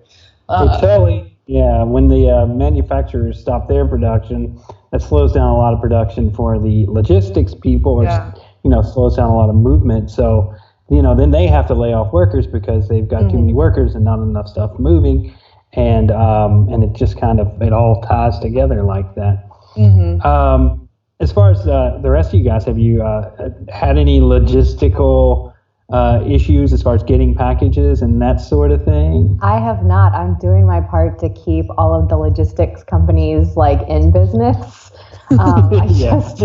Uh, 0.48 0.78
totally, 0.80 1.38
yeah. 1.46 1.84
When 1.84 2.08
the 2.08 2.28
uh, 2.28 2.46
manufacturers 2.46 3.40
stop 3.40 3.68
their 3.68 3.86
production, 3.86 4.60
that 4.90 5.00
slows 5.00 5.32
down 5.32 5.48
a 5.48 5.56
lot 5.56 5.72
of 5.72 5.80
production 5.80 6.30
for 6.34 6.58
the 6.58 6.84
logistics 6.88 7.54
people, 7.54 7.92
or 7.92 8.04
Yeah. 8.04 8.32
you 8.64 8.70
know, 8.70 8.82
slows 8.82 9.16
down 9.16 9.30
a 9.30 9.36
lot 9.36 9.48
of 9.48 9.54
movement. 9.54 10.10
So, 10.10 10.52
you 10.90 11.00
know, 11.00 11.14
then 11.14 11.30
they 11.30 11.46
have 11.46 11.66
to 11.68 11.74
lay 11.74 11.94
off 11.94 12.12
workers 12.12 12.46
because 12.46 12.88
they've 12.88 13.08
got 13.08 13.20
too 13.30 13.36
Mhm. 13.36 13.40
many 13.46 13.54
workers 13.54 13.94
and 13.94 14.04
not 14.04 14.18
enough 14.18 14.48
stuff 14.48 14.78
moving, 14.78 15.32
and 15.74 16.10
um, 16.10 16.68
and 16.70 16.82
it 16.84 16.92
just 16.92 17.16
kind 17.16 17.38
of 17.40 17.48
it 17.62 17.72
all 17.72 18.00
ties 18.02 18.38
together 18.40 18.82
like 18.82 19.14
that. 19.14 19.48
mhm. 19.76 20.22
Um, 20.24 20.81
as 21.22 21.30
far 21.30 21.52
as 21.52 21.66
uh, 21.68 21.98
the 22.02 22.10
rest 22.10 22.34
of 22.34 22.40
you 22.40 22.44
guys, 22.44 22.64
have 22.64 22.78
you 22.78 23.02
uh, 23.02 23.50
had 23.72 23.96
any 23.96 24.20
logistical 24.20 25.54
uh, 25.92 26.20
issues 26.26 26.72
as 26.72 26.82
far 26.82 26.94
as 26.96 27.02
getting 27.04 27.32
packages 27.34 28.02
and 28.02 28.20
that 28.20 28.40
sort 28.40 28.72
of 28.72 28.84
thing? 28.84 29.38
I 29.40 29.60
have 29.60 29.84
not. 29.84 30.12
I'm 30.14 30.36
doing 30.40 30.66
my 30.66 30.80
part 30.80 31.20
to 31.20 31.30
keep 31.30 31.66
all 31.78 31.94
of 31.94 32.08
the 32.08 32.16
logistics 32.16 32.82
companies 32.82 33.56
like 33.56 33.88
in 33.88 34.12
business. 34.12 34.90
Um, 35.38 35.72
I 35.72 35.86
just 35.86 36.42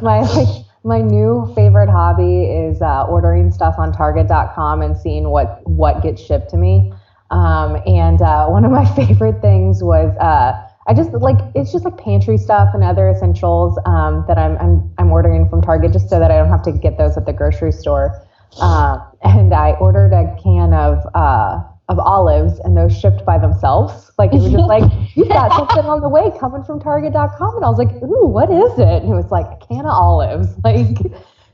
my 0.00 0.20
like 0.20 0.64
my 0.82 1.02
new 1.02 1.52
favorite 1.54 1.90
hobby 1.90 2.44
is 2.44 2.80
uh, 2.80 3.04
ordering 3.04 3.50
stuff 3.50 3.74
on 3.76 3.92
Target.com 3.92 4.80
and 4.80 4.96
seeing 4.96 5.28
what 5.28 5.60
what 5.68 6.02
gets 6.02 6.22
shipped 6.22 6.48
to 6.52 6.56
me. 6.56 6.90
Um, 7.30 7.82
and 7.86 8.22
uh, 8.22 8.46
one 8.46 8.64
of 8.64 8.70
my 8.70 8.86
favorite 8.96 9.42
things 9.42 9.82
was 9.82 10.16
uh, 10.16 10.69
I 10.90 10.92
just 10.92 11.12
like 11.12 11.38
it's 11.54 11.70
just 11.70 11.84
like 11.84 11.96
pantry 11.98 12.36
stuff 12.36 12.70
and 12.74 12.82
other 12.82 13.08
essentials 13.08 13.78
um, 13.86 14.24
that 14.26 14.36
I'm, 14.38 14.58
I'm 14.58 14.92
I'm 14.98 15.12
ordering 15.12 15.48
from 15.48 15.62
Target 15.62 15.92
just 15.92 16.10
so 16.10 16.18
that 16.18 16.32
I 16.32 16.36
don't 16.36 16.48
have 16.48 16.64
to 16.64 16.72
get 16.72 16.98
those 16.98 17.16
at 17.16 17.26
the 17.26 17.32
grocery 17.32 17.70
store. 17.70 18.26
Um, 18.60 19.00
and 19.22 19.54
I 19.54 19.74
ordered 19.74 20.12
a 20.12 20.36
can 20.42 20.74
of 20.74 20.98
uh, 21.14 21.62
of 21.88 22.00
olives, 22.00 22.58
and 22.64 22.76
those 22.76 22.98
shipped 22.98 23.24
by 23.24 23.38
themselves. 23.38 24.10
Like 24.18 24.32
it 24.32 24.40
was 24.40 24.50
just 24.50 24.66
like 24.66 24.82
you've 25.14 25.28
got 25.28 25.52
something 25.52 25.88
on 25.88 26.00
the 26.00 26.08
way 26.08 26.32
coming 26.40 26.64
from 26.64 26.80
Target.com, 26.80 27.54
and 27.54 27.64
I 27.64 27.68
was 27.68 27.78
like, 27.78 27.92
ooh, 28.02 28.26
what 28.26 28.50
is 28.50 28.76
it? 28.76 29.04
And 29.04 29.12
it 29.12 29.14
was 29.14 29.30
like 29.30 29.46
a 29.46 29.64
can 29.64 29.86
of 29.86 29.92
olives, 29.92 30.48
like. 30.64 30.98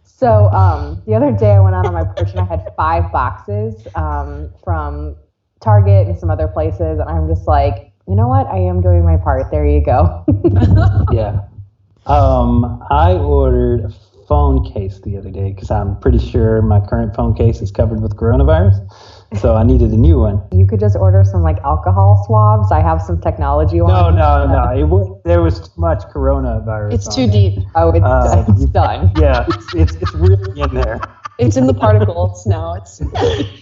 So 0.02 0.48
um, 0.48 1.02
the 1.06 1.14
other 1.14 1.30
day 1.30 1.50
I 1.50 1.60
went 1.60 1.74
out 1.76 1.84
on 1.84 1.92
my 1.92 2.04
porch 2.04 2.30
and 2.30 2.40
I 2.40 2.46
had 2.46 2.72
five 2.74 3.12
boxes 3.12 3.86
um, 3.96 4.50
from 4.64 5.14
Target 5.60 6.06
and 6.06 6.18
some 6.18 6.30
other 6.30 6.48
places, 6.48 6.98
and 6.98 7.02
I'm 7.02 7.28
just 7.28 7.46
like, 7.46 7.85
you 8.08 8.14
know 8.14 8.28
what? 8.28 8.46
I 8.46 8.58
am 8.58 8.80
doing 8.80 9.04
my 9.04 9.16
part. 9.16 9.50
There 9.50 9.66
you 9.66 9.84
go. 9.84 10.24
yeah. 11.12 11.40
Um, 12.06 12.82
I 12.90 13.14
ordered 13.14 13.84
a 13.86 13.90
phone 14.28 14.72
case 14.72 15.00
the 15.00 15.16
other 15.16 15.30
day 15.30 15.52
because 15.52 15.70
I'm 15.70 15.98
pretty 15.98 16.18
sure 16.18 16.62
my 16.62 16.80
current 16.80 17.14
phone 17.16 17.34
case 17.34 17.60
is 17.60 17.70
covered 17.72 18.00
with 18.00 18.16
coronavirus. 18.16 18.76
So 19.40 19.56
I 19.56 19.64
needed 19.64 19.90
a 19.90 19.96
new 19.96 20.20
one. 20.20 20.40
you 20.52 20.66
could 20.66 20.78
just 20.78 20.94
order 20.96 21.24
some 21.24 21.42
like 21.42 21.58
alcohol 21.64 22.22
swabs. 22.26 22.70
I 22.70 22.80
have 22.80 23.02
some 23.02 23.20
technology 23.20 23.78
No, 23.78 23.84
ones. 23.84 24.16
no, 24.16 24.46
no. 24.46 24.70
It 24.78 24.84
was, 24.84 25.20
there 25.24 25.42
was 25.42 25.58
too 25.68 25.74
much 25.80 26.02
coronavirus. 26.14 26.92
It's 26.94 27.08
on 27.08 27.14
too 27.14 27.22
it. 27.22 27.32
deep. 27.32 27.58
Oh, 27.74 27.90
it's, 27.90 28.04
Uh, 28.04 28.44
it's 28.48 28.60
you- 28.60 28.66
done. 28.68 29.10
Yeah, 29.18 29.44
it's, 29.48 29.74
it's, 29.74 29.94
it's 29.96 30.14
really 30.14 30.60
in 30.60 30.72
there. 30.72 31.00
It's 31.38 31.56
in 31.56 31.66
the 31.66 31.74
particles 31.74 32.46
now. 32.46 32.74
It's 32.74 32.98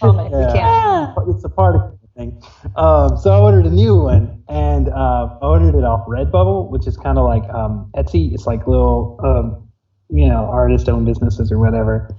comic. 0.00 0.30
Yeah. 0.30 0.46
You 0.48 0.52
can't. 0.54 1.28
It's 1.30 1.44
a 1.44 1.48
particle 1.48 1.93
thing. 2.16 2.42
Um, 2.76 3.16
so 3.16 3.32
I 3.32 3.38
ordered 3.38 3.66
a 3.66 3.70
new 3.70 3.96
one, 3.96 4.42
and 4.48 4.88
uh, 4.88 5.38
I 5.42 5.46
ordered 5.46 5.76
it 5.76 5.84
off 5.84 6.06
Redbubble, 6.06 6.70
which 6.70 6.86
is 6.86 6.96
kind 6.96 7.18
of 7.18 7.24
like 7.24 7.48
um, 7.50 7.90
Etsy. 7.96 8.32
It's 8.32 8.46
like 8.46 8.66
little, 8.66 9.18
um, 9.24 9.68
you 10.08 10.28
know, 10.28 10.48
artist-owned 10.50 11.06
businesses 11.06 11.50
or 11.50 11.58
whatever. 11.58 12.14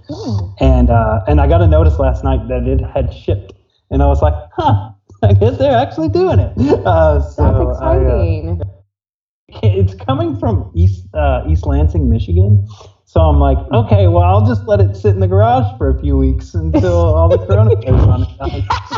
And 0.60 0.90
uh, 0.90 1.22
and 1.28 1.40
I 1.40 1.48
got 1.48 1.62
a 1.62 1.68
notice 1.68 2.00
last 2.00 2.24
night 2.24 2.48
that 2.48 2.68
it 2.68 2.82
had 2.82 3.14
shipped, 3.14 3.54
and 3.90 4.02
I 4.02 4.08
was 4.08 4.22
like, 4.22 4.34
huh. 4.54 4.92
I 5.22 5.34
guess 5.34 5.58
they're 5.58 5.78
actually 5.78 6.10
doing 6.10 6.40
it. 6.40 6.54
Uh, 6.86 7.20
so 7.20 7.42
That's 7.68 7.82
I, 7.82 7.96
uh, 7.96 8.02
exciting. 8.02 8.62
it's 9.64 9.96
coming 9.96 10.38
from 10.38 10.72
East 10.76 11.08
uh, 11.14 11.44
East 11.48 11.66
Lansing, 11.66 12.10
Michigan. 12.10 12.68
So 13.06 13.22
I'm 13.22 13.40
like, 13.40 13.58
okay, 13.72 14.08
well, 14.08 14.24
I'll 14.24 14.46
just 14.46 14.68
let 14.68 14.80
it 14.82 14.96
sit 14.96 15.12
in 15.12 15.20
the 15.20 15.28
garage 15.28 15.78
for 15.78 15.90
a 15.90 16.00
few 16.00 16.18
weeks 16.18 16.54
until 16.54 17.16
all 17.16 17.30
the 17.30 17.38
coronavirus 17.38 18.08
on 18.40 18.52
it 18.52 18.68
dies. 18.68 18.95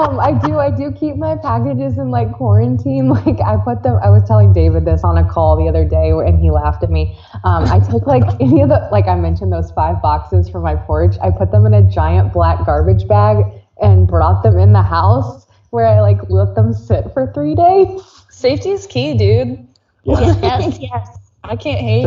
Um, 0.00 0.18
I 0.18 0.32
do. 0.32 0.58
I 0.58 0.70
do 0.70 0.90
keep 0.92 1.16
my 1.16 1.36
packages 1.36 1.98
in 1.98 2.10
like 2.10 2.32
quarantine. 2.32 3.08
Like 3.20 3.40
I 3.40 3.56
put 3.56 3.82
them. 3.82 3.98
I 4.02 4.08
was 4.08 4.22
telling 4.26 4.52
David 4.52 4.84
this 4.84 5.04
on 5.04 5.18
a 5.18 5.28
call 5.28 5.56
the 5.56 5.68
other 5.68 5.84
day, 5.84 6.10
and 6.10 6.38
he 6.38 6.50
laughed 6.50 6.82
at 6.82 6.90
me. 6.90 7.18
Um, 7.44 7.64
I 7.64 7.80
took 7.80 8.06
like 8.06 8.24
any 8.40 8.62
of 8.62 8.68
the 8.68 8.88
like 8.90 9.06
I 9.08 9.14
mentioned 9.16 9.52
those 9.52 9.70
five 9.72 10.00
boxes 10.00 10.48
for 10.48 10.60
my 10.60 10.76
porch. 10.76 11.16
I 11.22 11.30
put 11.30 11.50
them 11.50 11.66
in 11.66 11.74
a 11.74 11.82
giant 11.82 12.32
black 12.32 12.64
garbage 12.64 13.06
bag 13.06 13.44
and 13.80 14.06
brought 14.06 14.42
them 14.42 14.58
in 14.58 14.72
the 14.72 14.82
house 14.82 15.46
where 15.70 15.86
I 15.86 16.00
like 16.00 16.18
let 16.28 16.54
them 16.54 16.72
sit 16.72 17.12
for 17.12 17.32
three 17.32 17.54
days. 17.66 18.02
Safety 18.30 18.70
is 18.70 18.86
key, 18.86 19.14
dude. 19.14 19.66
Yeah. 20.04 20.34
Yes, 20.40 20.78
yes. 20.80 21.18
I 21.44 21.56
can't 21.56 21.80
hate. 21.80 22.06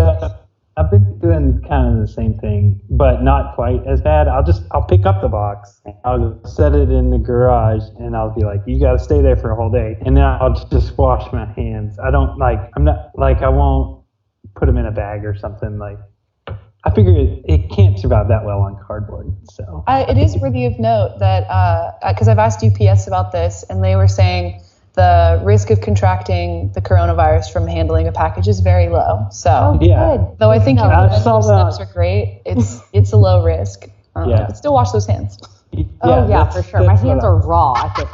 I've 0.75 0.89
been 0.89 1.19
doing 1.19 1.61
kind 1.67 1.93
of 1.93 2.01
the 2.01 2.11
same 2.11 2.33
thing, 2.39 2.81
but 2.89 3.21
not 3.21 3.53
quite 3.53 3.85
as 3.85 4.01
bad. 4.01 4.27
I'll 4.27 4.43
just 4.43 4.63
I'll 4.71 4.83
pick 4.83 5.05
up 5.05 5.21
the 5.21 5.27
box, 5.27 5.81
I'll 6.03 6.43
set 6.45 6.73
it 6.73 6.89
in 6.89 7.11
the 7.11 7.19
garage, 7.19 7.83
and 7.99 8.15
I'll 8.15 8.33
be 8.33 8.43
like, 8.43 8.61
"You 8.65 8.79
got 8.79 8.93
to 8.93 8.99
stay 8.99 9.21
there 9.21 9.35
for 9.35 9.51
a 9.51 9.55
whole 9.55 9.69
day," 9.69 9.97
and 10.01 10.17
then 10.17 10.23
I'll 10.23 10.53
just 10.71 10.97
wash 10.97 11.31
my 11.31 11.45
hands. 11.45 11.99
I 11.99 12.09
don't 12.09 12.39
like 12.39 12.59
I'm 12.75 12.83
not 12.83 13.11
like 13.15 13.43
I 13.43 13.49
won't 13.49 14.03
put 14.55 14.65
them 14.65 14.77
in 14.77 14.87
a 14.87 14.91
bag 14.91 15.25
or 15.25 15.35
something 15.35 15.77
like. 15.77 15.99
I 16.85 16.93
figure 16.93 17.15
it, 17.15 17.45
it 17.45 17.69
can't 17.69 17.97
survive 17.97 18.27
that 18.27 18.43
well 18.43 18.59
on 18.59 18.77
cardboard. 18.85 19.31
So 19.49 19.85
I, 19.87 20.01
it 20.01 20.17
is 20.17 20.35
worthy 20.35 20.65
of 20.65 20.77
note 20.79 21.17
that 21.19 21.43
uh, 21.49 21.91
because 22.09 22.27
I've 22.27 22.39
asked 22.39 22.61
UPS 22.61 23.07
about 23.07 23.31
this, 23.31 23.63
and 23.69 23.81
they 23.81 23.95
were 23.95 24.07
saying 24.07 24.59
the 24.93 25.41
risk 25.43 25.69
of 25.71 25.81
contracting 25.81 26.71
the 26.73 26.81
coronavirus 26.81 27.51
from 27.51 27.67
handling 27.67 28.07
a 28.07 28.11
package 28.11 28.47
is 28.47 28.59
very 28.59 28.89
low. 28.89 29.25
So, 29.31 29.77
Yeah. 29.81 30.17
good. 30.17 30.27
though 30.39 30.51
I 30.51 30.59
think 30.59 30.77
No, 30.79 30.85
your 30.85 30.93
I 30.93 31.17
saw 31.19 31.41
steps 31.41 31.79
are 31.79 31.91
great, 31.91 32.41
it's 32.45 32.79
it's 32.93 33.11
a 33.11 33.17
low 33.17 33.43
risk. 33.43 33.89
Um, 34.15 34.29
Yeah. 34.29 34.45
But 34.47 34.57
still 34.57 34.73
wash 34.73 34.91
those 34.91 35.07
hands. 35.07 35.37
Oh 36.01 36.27
yeah, 36.27 36.45
for 36.49 36.61
sure. 36.61 36.83
My 36.83 36.95
hands 36.95 37.23
are 37.23 37.35
raw 37.37 37.73
at 37.75 37.95
this 37.95 38.09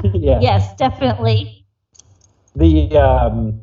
point. 0.00 0.14
Yeah. 0.24 0.38
Yes, 0.40 0.74
definitely. 0.76 1.64
the 2.56 2.96
um, 2.96 3.60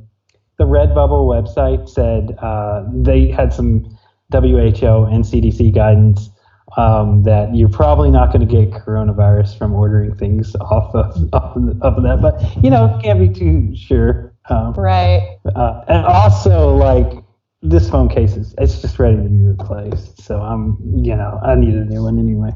the 0.57 0.65
Redbubble 0.65 1.25
website 1.27 1.89
said 1.89 2.37
uh, 2.41 2.83
they 2.93 3.29
had 3.31 3.51
some 3.53 3.97
WHO 4.31 5.05
and 5.11 5.23
CDC 5.23 5.73
guidance 5.73 6.29
um, 6.77 7.23
that 7.23 7.55
you're 7.55 7.69
probably 7.69 8.11
not 8.11 8.33
going 8.33 8.45
to 8.45 8.51
get 8.51 8.71
coronavirus 8.71 9.57
from 9.57 9.73
ordering 9.73 10.15
things 10.15 10.55
off 10.55 10.93
of, 10.93 11.33
off 11.33 11.55
of, 11.55 12.03
that, 12.03 12.19
but 12.21 12.63
you 12.63 12.69
know 12.69 12.99
can't 13.01 13.19
be 13.19 13.29
too 13.29 13.75
sure. 13.75 14.33
Um, 14.49 14.73
Right. 14.73 15.39
uh, 15.55 15.83
and 15.87 16.05
also 16.05 16.75
like 16.75 17.23
this 17.61 17.89
phone 17.89 18.09
case 18.09 18.35
is 18.35 18.53
it's 18.57 18.81
just 18.81 18.99
ready 18.99 19.15
to 19.17 19.23
be 19.23 19.41
replaced, 19.41 20.21
so 20.21 20.39
I'm 20.39 20.77
you 21.03 21.15
know 21.15 21.39
I 21.43 21.55
need 21.55 21.73
a 21.73 21.85
new 21.85 22.03
one 22.03 22.19
anyway. 22.19 22.51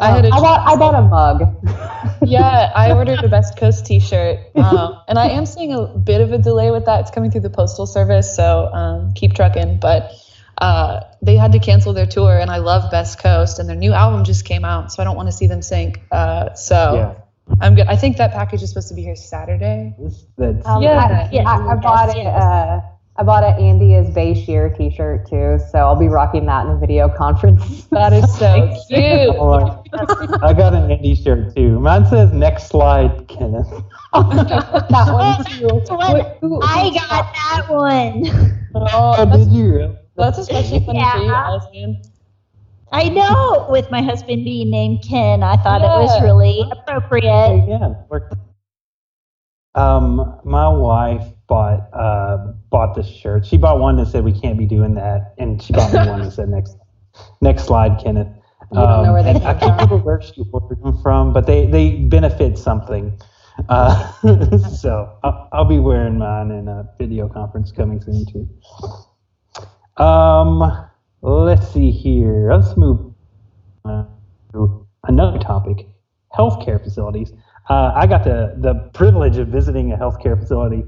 I 0.00 0.10
had 0.10 0.24
a 0.24 0.28
I 0.28 0.40
bought 0.40 0.68
I 0.68 0.76
bought 0.76 0.94
a 0.94 1.02
mug. 1.02 2.20
yeah, 2.24 2.72
I 2.74 2.92
ordered 2.92 3.22
a 3.24 3.28
Best 3.28 3.56
Coast 3.58 3.84
T-shirt, 3.84 4.38
um, 4.56 5.00
and 5.08 5.18
I 5.18 5.28
am 5.28 5.44
seeing 5.44 5.72
a 5.72 5.86
bit 5.86 6.20
of 6.20 6.32
a 6.32 6.38
delay 6.38 6.70
with 6.70 6.84
that. 6.86 7.00
It's 7.00 7.10
coming 7.10 7.30
through 7.30 7.40
the 7.42 7.50
postal 7.50 7.86
service, 7.86 8.34
so 8.34 8.66
um, 8.72 9.12
keep 9.14 9.34
trucking. 9.34 9.80
But 9.80 10.12
uh, 10.60 11.00
they 11.22 11.36
had 11.36 11.52
to 11.52 11.58
cancel 11.58 11.92
their 11.92 12.06
tour, 12.06 12.38
and 12.38 12.50
I 12.50 12.58
love 12.58 12.90
Best 12.90 13.18
Coast, 13.20 13.58
and 13.58 13.68
their 13.68 13.76
new 13.76 13.92
album 13.92 14.24
just 14.24 14.44
came 14.44 14.64
out, 14.64 14.92
so 14.92 15.02
I 15.02 15.04
don't 15.04 15.16
want 15.16 15.28
to 15.28 15.32
see 15.32 15.46
them 15.46 15.62
sink. 15.62 16.00
Uh, 16.10 16.52
so 16.54 16.94
Yeah, 16.94 17.14
I'm 17.60 17.74
good. 17.74 17.86
I 17.86 17.96
think 17.96 18.16
that 18.18 18.32
package 18.32 18.62
is 18.62 18.70
supposed 18.70 18.88
to 18.88 18.94
be 18.94 19.02
here 19.02 19.16
Saturday. 19.16 19.94
this, 19.98 20.26
that's 20.36 20.66
Um, 20.66 20.82
Yeah. 20.82 20.98
I, 20.98 21.28
Yes, 21.32 21.46
I, 21.46 21.56
I 21.68 21.74
bought 21.76 22.08
yes, 22.08 22.16
it. 22.16 22.22
yes. 22.24 22.42
Uh, 22.42 22.80
I 23.20 23.24
bought 23.24 23.42
an 23.42 23.54
Andy 23.60 23.90
Beshear 24.12 24.76
T-shirt 24.76 25.28
too, 25.28 25.58
so 25.72 25.78
I'll 25.78 25.96
be 25.98 26.06
rocking 26.06 26.46
that 26.46 26.66
in 26.66 26.72
a 26.72 26.76
video 26.78 27.08
conference. 27.08 27.84
That 27.86 28.12
is 28.12 28.32
so 28.38 28.72
cute. 28.88 29.34
I 30.40 30.52
got 30.52 30.72
an 30.72 30.88
Andy 30.92 31.16
shirt 31.16 31.52
too. 31.56 31.80
Mine 31.80 32.06
says 32.06 32.32
"Next 32.32 32.68
slide, 32.68 33.26
Kenneth." 33.26 33.66
that 34.12 35.08
one 35.12 35.44
too. 35.46 36.60
I 36.62 36.90
got 36.94 37.34
that 37.34 37.64
one. 37.68 38.60
Oh, 38.76 39.24
did 39.36 39.50
you? 39.50 39.96
Really? 40.18 40.30
That's 40.30 40.38
especially 40.38 40.80
funny 40.80 41.04
for 41.12 41.18
you, 41.18 41.26
Yeah. 41.26 41.44
Allison. 41.46 42.02
I 42.90 43.08
know. 43.08 43.66
With 43.68 43.90
my 43.90 44.02
husband 44.02 44.44
being 44.44 44.70
named 44.70 45.04
Ken, 45.06 45.42
I 45.42 45.56
thought 45.56 45.82
it 45.82 45.84
was 45.84 46.22
really 46.22 46.64
appropriate. 46.72 47.66
Yeah, 47.68 47.94
worked. 48.08 48.34
Um, 49.74 50.40
my 50.44 50.68
wife 50.68 51.24
bought 51.46 51.88
uh 51.92 52.52
bought 52.70 52.94
this 52.94 53.06
shirt. 53.06 53.46
She 53.46 53.56
bought 53.56 53.78
one 53.78 53.96
that 53.96 54.06
said 54.06 54.24
we 54.24 54.32
can't 54.32 54.58
be 54.58 54.66
doing 54.66 54.94
that, 54.94 55.34
and 55.38 55.62
she 55.62 55.72
bought 55.72 55.92
me 55.92 55.98
one 56.08 56.22
that 56.22 56.32
said 56.32 56.48
next 56.48 56.76
next 57.40 57.64
slide, 57.64 58.00
Kenneth. 58.02 58.28
You 58.72 58.80
don't 58.80 59.02
know 59.04 59.12
where 59.12 59.22
they 59.22 59.34
I 59.44 59.54
can't 59.54 59.72
remember 59.72 59.98
where 59.98 60.20
she 60.20 60.42
ordered 60.52 60.82
them 60.82 61.00
from, 61.02 61.32
but 61.32 61.46
they 61.46 61.66
they 61.66 61.96
benefit 61.96 62.58
something. 62.58 63.18
Uh, 63.68 64.12
so 64.68 65.18
I'll, 65.24 65.48
I'll 65.52 65.64
be 65.64 65.78
wearing 65.78 66.18
mine 66.18 66.50
in 66.50 66.68
a 66.68 66.88
video 66.98 67.28
conference 67.28 67.72
coming 67.72 68.00
soon 68.00 68.24
too. 68.26 68.48
Um, 69.98 70.88
let's 71.22 71.68
see 71.72 71.90
here. 71.90 72.52
Let's 72.52 72.76
move 72.76 73.12
to 74.52 74.86
another 75.04 75.38
topic: 75.38 75.88
healthcare 76.32 76.82
facilities. 76.82 77.32
Uh, 77.68 77.92
I 77.94 78.06
got 78.06 78.24
the 78.24 78.54
the 78.58 78.90
privilege 78.94 79.38
of 79.38 79.48
visiting 79.48 79.92
a 79.92 79.96
healthcare 79.96 80.38
facility 80.38 80.84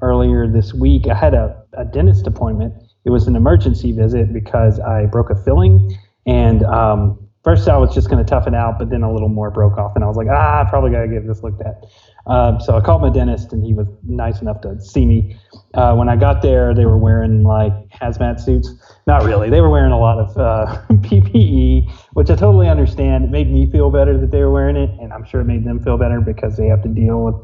earlier 0.00 0.48
this 0.48 0.72
week. 0.72 1.08
I 1.08 1.14
had 1.14 1.34
a, 1.34 1.62
a 1.74 1.84
dentist 1.84 2.26
appointment. 2.26 2.74
It 3.04 3.10
was 3.10 3.26
an 3.26 3.36
emergency 3.36 3.92
visit 3.92 4.32
because 4.32 4.80
I 4.80 5.06
broke 5.06 5.30
a 5.30 5.36
filling, 5.36 5.96
and 6.26 6.64
um, 6.64 7.27
first 7.48 7.66
I 7.66 7.78
was 7.78 7.94
just 7.94 8.10
going 8.10 8.22
to 8.22 8.28
tough 8.28 8.46
it 8.46 8.54
out, 8.54 8.78
but 8.78 8.90
then 8.90 9.02
a 9.02 9.10
little 9.10 9.30
more 9.30 9.50
broke 9.50 9.78
off, 9.78 9.92
and 9.94 10.04
I 10.04 10.06
was 10.06 10.18
like, 10.18 10.26
ah, 10.30 10.60
I 10.60 10.68
probably 10.68 10.90
got 10.90 11.00
to 11.00 11.08
get 11.08 11.26
this 11.26 11.42
looked 11.42 11.62
at. 11.62 11.82
Um, 12.26 12.60
so 12.60 12.76
I 12.76 12.82
called 12.82 13.00
my 13.00 13.08
dentist, 13.08 13.54
and 13.54 13.64
he 13.64 13.72
was 13.72 13.86
nice 14.06 14.42
enough 14.42 14.60
to 14.62 14.78
see 14.78 15.06
me. 15.06 15.34
Uh, 15.72 15.94
when 15.94 16.10
I 16.10 16.16
got 16.16 16.42
there, 16.42 16.74
they 16.74 16.84
were 16.84 16.98
wearing 16.98 17.44
like 17.44 17.72
hazmat 17.88 18.38
suits. 18.38 18.68
Not 19.06 19.24
really. 19.24 19.48
They 19.48 19.62
were 19.62 19.70
wearing 19.70 19.92
a 19.92 19.98
lot 19.98 20.18
of 20.18 20.36
uh, 20.36 20.82
PPE, 20.90 21.90
which 22.12 22.28
I 22.28 22.36
totally 22.36 22.68
understand. 22.68 23.24
It 23.24 23.30
made 23.30 23.50
me 23.50 23.70
feel 23.70 23.90
better 23.90 24.18
that 24.18 24.30
they 24.30 24.40
were 24.40 24.52
wearing 24.52 24.76
it, 24.76 24.90
and 25.00 25.10
I'm 25.10 25.24
sure 25.24 25.40
it 25.40 25.46
made 25.46 25.64
them 25.64 25.82
feel 25.82 25.96
better 25.96 26.20
because 26.20 26.58
they 26.58 26.66
have 26.66 26.82
to 26.82 26.88
deal 26.90 27.24
with, 27.24 27.34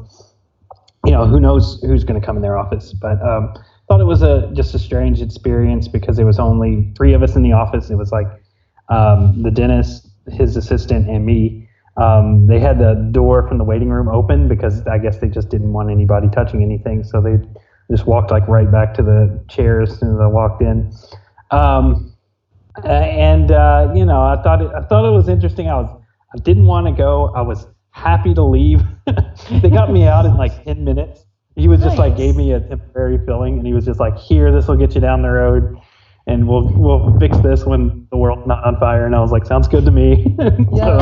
you 1.03 1.13
know, 1.13 1.25
who 1.25 1.39
knows 1.39 1.81
who's 1.81 2.03
going 2.03 2.21
to 2.21 2.25
come 2.25 2.35
in 2.35 2.43
their 2.43 2.59
office. 2.59 2.93
But 2.93 3.19
um, 3.23 3.55
thought 3.87 4.01
it 4.01 4.05
was 4.05 4.21
a 4.21 4.51
just 4.53 4.75
a 4.75 4.79
strange 4.79 5.19
experience 5.19 5.87
because 5.87 6.15
there 6.15 6.27
was 6.27 6.37
only 6.37 6.93
three 6.95 7.13
of 7.13 7.23
us 7.23 7.35
in 7.35 7.41
the 7.41 7.53
office. 7.53 7.89
It 7.89 7.95
was 7.95 8.11
like 8.11 8.27
um, 8.89 9.41
the 9.41 9.51
dentist, 9.51 10.07
his 10.31 10.55
assistant, 10.57 11.09
and 11.09 11.25
me. 11.25 11.69
Um, 11.97 12.47
they 12.47 12.59
had 12.59 12.77
the 12.77 12.93
door 13.11 13.47
from 13.47 13.57
the 13.57 13.63
waiting 13.63 13.89
room 13.89 14.09
open 14.09 14.47
because 14.47 14.85
I 14.87 14.97
guess 14.97 15.19
they 15.19 15.29
just 15.29 15.49
didn't 15.49 15.71
want 15.71 15.89
anybody 15.89 16.27
touching 16.29 16.61
anything. 16.61 17.03
So 17.03 17.21
they 17.21 17.37
just 17.89 18.05
walked 18.05 18.31
like 18.31 18.47
right 18.47 18.69
back 18.69 18.93
to 18.95 19.03
the 19.03 19.43
chairs 19.47 19.91
as 19.93 19.99
soon 19.99 20.15
as 20.15 20.19
I 20.19 20.27
walked 20.27 20.61
in. 20.61 20.93
Um, 21.51 22.13
and 22.83 23.51
uh, 23.51 23.91
you 23.95 24.05
know, 24.05 24.21
I 24.21 24.41
thought 24.41 24.61
it, 24.61 24.71
I 24.75 24.81
thought 24.81 25.07
it 25.07 25.11
was 25.11 25.29
interesting. 25.29 25.67
I 25.69 25.75
was 25.75 26.01
I 26.33 26.37
didn't 26.39 26.65
want 26.65 26.87
to 26.87 26.91
go. 26.91 27.31
I 27.33 27.41
was 27.41 27.67
happy 27.91 28.33
to 28.33 28.43
leave. 28.43 28.83
they 29.61 29.69
got 29.69 29.91
me 29.91 30.05
out 30.05 30.25
in 30.25 30.35
like 30.35 30.63
ten 30.65 30.83
minutes. 30.83 31.25
He 31.55 31.69
was 31.69 31.81
just 31.81 31.97
like 31.97 32.17
gave 32.17 32.35
me 32.35 32.51
a 32.51 32.59
temporary 32.59 33.17
filling, 33.25 33.57
and 33.57 33.65
he 33.65 33.73
was 33.73 33.85
just 33.85 33.99
like, 33.99 34.17
"Here, 34.17 34.51
this 34.51 34.67
will 34.67 34.75
get 34.75 34.93
you 34.93 34.99
down 34.99 35.21
the 35.21 35.29
road." 35.29 35.77
And 36.27 36.47
we'll 36.47 36.67
we'll 36.73 37.17
fix 37.19 37.37
this 37.39 37.65
when 37.65 38.07
the 38.11 38.17
world's 38.17 38.47
not 38.47 38.63
on 38.63 38.77
fire. 38.79 39.05
And 39.05 39.15
I 39.15 39.19
was 39.19 39.31
like, 39.31 39.45
sounds 39.45 39.67
good 39.67 39.85
to 39.85 39.91
me. 39.91 40.35
so, 40.75 40.99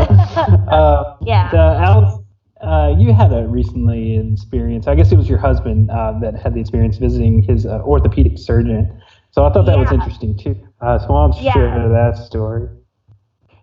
uh, 0.70 1.18
Yeah. 1.22 1.50
uh, 1.54 1.58
Alex, 1.58 2.20
uh, 2.62 2.96
you 2.98 3.14
had 3.14 3.34
a 3.34 3.48
recently 3.48 4.18
experience. 4.18 4.88
I 4.88 4.96
guess 4.96 5.12
it 5.12 5.18
was 5.18 5.30
your 5.30 5.38
husband 5.38 5.90
uh, 5.92 6.14
that 6.22 6.36
had 6.36 6.54
the 6.54 6.60
experience 6.62 6.98
visiting 6.98 7.42
his 7.42 7.66
uh, 7.66 7.82
orthopedic 7.82 8.38
surgeon. 8.38 9.02
So 9.32 9.46
I 9.46 9.52
thought 9.52 9.66
that 9.66 9.80
was 9.80 9.92
interesting 9.92 10.38
too. 10.38 10.56
Uh, 10.82 11.00
so 11.00 11.08
why 11.14 11.28
don't 11.28 11.36
you 11.38 11.44
Yeah. 11.46 11.54
share 11.54 11.90
that 11.90 12.18
story? 12.18 12.70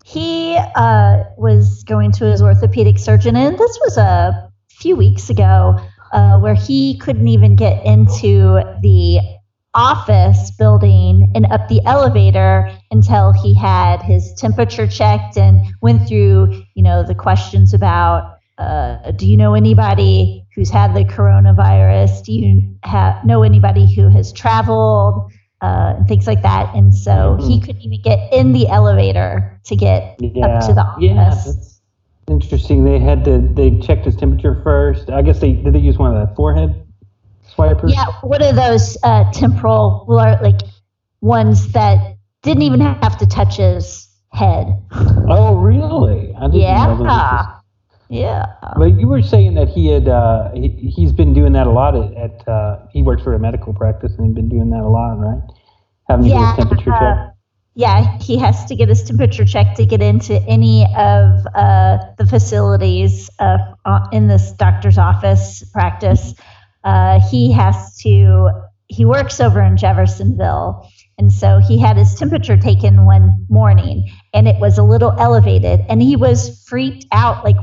He 0.04 0.56
uh, 0.74 1.24
was 1.36 1.84
going 1.84 2.12
to 2.12 2.24
his 2.24 2.42
orthopedic 2.42 2.98
surgeon, 2.98 3.36
and 3.36 3.56
this 3.58 3.78
was 3.84 3.96
a 3.98 4.50
few 4.70 4.96
weeks 4.96 5.30
ago, 5.30 5.78
uh, 6.12 6.38
where 6.38 6.54
he 6.54 6.98
couldn't 6.98 7.28
even 7.28 7.54
get 7.54 7.84
into 7.84 8.62
the 8.82 9.20
office 9.74 10.50
building 10.58 10.89
and 11.42 11.52
up 11.52 11.68
the 11.68 11.80
elevator 11.86 12.70
until 12.90 13.32
he 13.32 13.54
had 13.54 14.02
his 14.02 14.32
temperature 14.34 14.86
checked 14.86 15.36
and 15.38 15.66
went 15.80 16.06
through, 16.06 16.62
you 16.74 16.82
know, 16.82 17.02
the 17.02 17.14
questions 17.14 17.72
about, 17.72 18.36
uh, 18.58 19.10
do 19.12 19.26
you 19.26 19.36
know 19.36 19.54
anybody 19.54 20.44
who's 20.54 20.68
had 20.70 20.94
the 20.94 21.04
coronavirus? 21.04 22.24
Do 22.24 22.32
you 22.32 22.76
have, 22.82 23.24
know 23.24 23.42
anybody 23.42 23.92
who 23.94 24.08
has 24.10 24.32
traveled? 24.32 25.32
Uh, 25.62 25.94
and 25.98 26.08
things 26.08 26.26
like 26.26 26.40
that. 26.40 26.74
And 26.74 26.94
so 26.94 27.36
he 27.46 27.60
couldn't 27.60 27.82
even 27.82 28.00
get 28.00 28.32
in 28.32 28.52
the 28.52 28.66
elevator 28.68 29.60
to 29.66 29.76
get 29.76 30.16
Yeah, 30.18 30.46
up 30.46 30.66
to 30.66 30.72
the 30.72 30.80
office. 30.80 31.02
yeah, 31.02 31.34
that's 31.34 31.82
interesting. 32.28 32.84
They 32.84 32.98
had 32.98 33.26
to 33.26 33.46
they 33.52 33.78
checked 33.78 34.06
his 34.06 34.16
temperature 34.16 34.58
first. 34.64 35.10
I 35.10 35.20
guess 35.20 35.38
they 35.38 35.52
did 35.52 35.74
they 35.74 35.78
use 35.78 35.98
one 35.98 36.16
of 36.16 36.26
the 36.26 36.34
forehead 36.34 36.82
swipers. 37.46 37.92
Yeah, 37.92 38.06
one 38.22 38.42
of 38.42 38.56
those 38.56 38.96
uh, 39.02 39.30
temporal, 39.32 40.06
like 40.08 40.60
ones 41.20 41.72
that 41.72 42.16
didn't 42.42 42.62
even 42.62 42.80
have 42.80 43.18
to 43.18 43.26
touch 43.26 43.56
his 43.56 44.08
head. 44.32 44.66
Oh, 44.92 45.56
really? 45.56 46.34
I 46.34 46.46
didn't 46.46 47.04
know 47.04 47.04
Yeah, 47.04 47.60
yeah. 48.08 48.46
But 48.76 48.98
you 48.98 49.08
were 49.08 49.22
saying 49.22 49.54
that 49.54 49.68
he 49.68 49.88
had 49.88 50.08
uh, 50.08 50.50
he, 50.52 50.68
he's 50.68 51.12
been 51.12 51.34
doing 51.34 51.52
that 51.52 51.66
a 51.66 51.70
lot 51.70 51.94
at, 51.94 52.12
at 52.16 52.48
uh, 52.48 52.86
he 52.92 53.02
works 53.02 53.22
for 53.22 53.34
a 53.34 53.38
medical 53.38 53.72
practice 53.74 54.12
and 54.16 54.26
he'd 54.26 54.34
been 54.34 54.48
doing 54.48 54.70
that 54.70 54.82
a 54.82 54.88
lot, 54.88 55.14
right? 55.14 55.42
Having 56.08 56.24
to 56.26 56.30
Yeah, 56.30 56.38
get 56.40 56.48
his 56.48 56.56
temperature 56.56 56.92
uh, 56.92 56.98
checked. 56.98 57.36
Yeah, 57.74 58.18
he 58.18 58.36
has 58.38 58.64
to 58.66 58.74
get 58.74 58.88
his 58.88 59.02
temperature 59.04 59.44
checked 59.44 59.76
to 59.76 59.86
get 59.86 60.02
into 60.02 60.42
any 60.42 60.84
of 60.96 61.46
uh, 61.54 61.98
the 62.18 62.26
facilities 62.28 63.30
uh, 63.38 63.58
in 64.12 64.26
this 64.26 64.52
doctor's 64.52 64.98
office 64.98 65.62
practice. 65.72 66.34
Uh, 66.82 67.20
he 67.30 67.52
has 67.52 67.96
to, 67.98 68.50
he 68.88 69.04
works 69.04 69.40
over 69.40 69.62
in 69.62 69.76
Jeffersonville. 69.76 70.88
And 71.20 71.30
so 71.30 71.58
he 71.58 71.78
had 71.78 71.98
his 71.98 72.14
temperature 72.14 72.56
taken 72.56 73.04
one 73.04 73.44
morning 73.50 74.10
and 74.32 74.48
it 74.48 74.58
was 74.58 74.78
a 74.78 74.82
little 74.82 75.12
elevated 75.18 75.84
and 75.86 76.00
he 76.00 76.16
was 76.16 76.64
freaked 76.66 77.04
out 77.12 77.44
like, 77.44 77.56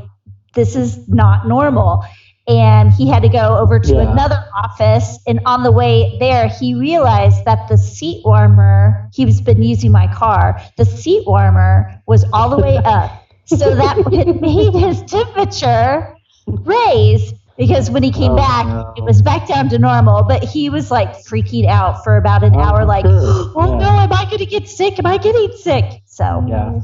this 0.53 0.75
is 0.75 1.09
not 1.09 1.47
normal. 1.47 2.05
And 2.47 2.93
he 2.93 3.09
had 3.09 3.23
to 3.23 3.29
go 3.29 3.57
over 3.57 3.79
to 3.79 3.95
Yeah. 3.95 4.11
another 4.11 4.45
office. 4.55 5.17
And 5.25 5.39
on 5.47 5.63
the 5.63 5.71
way 5.71 6.17
there, 6.19 6.47
he 6.47 6.75
realized 6.75 7.45
that 7.45 7.67
the 7.67 7.79
seat 7.79 8.21
warmer, 8.23 9.09
he's 9.11 9.41
been 9.41 9.63
using 9.63 9.91
my 9.91 10.05
car, 10.13 10.61
the 10.77 10.85
seat 10.85 11.23
warmer 11.25 11.99
was 12.05 12.25
all 12.33 12.51
the 12.51 12.59
way 12.59 12.77
up. 12.77 13.23
So 13.45 13.73
that 13.73 13.97
it 14.13 14.39
made 14.41 14.75
his 14.75 15.01
temperature 15.01 16.15
raise 16.45 17.33
because 17.57 17.89
when 17.89 18.03
he 18.03 18.11
came 18.11 18.31
Oh, 18.33 18.35
back, 18.35 18.65
no. 18.67 18.93
it 18.97 19.03
was 19.03 19.21
back 19.21 19.47
down 19.47 19.69
to 19.69 19.79
normal. 19.79 20.23
But 20.23 20.43
he 20.43 20.69
was 20.69 20.91
like 20.91 21.09
freaking 21.25 21.67
out 21.67 22.03
for 22.03 22.17
about 22.17 22.43
an 22.43 22.55
Oh, 22.55 22.59
hour, 22.59 22.85
like, 22.85 23.05
oh 23.07 23.51
Yeah. 23.55 23.77
no, 23.85 23.89
am 23.99 24.13
I 24.13 24.25
going 24.25 24.37
to 24.39 24.45
get 24.45 24.67
sick? 24.67 24.99
Am 24.99 25.05
I 25.05 25.17
getting 25.17 25.51
sick? 25.57 26.01
So, 26.05 26.43
Yeah. 26.47 26.79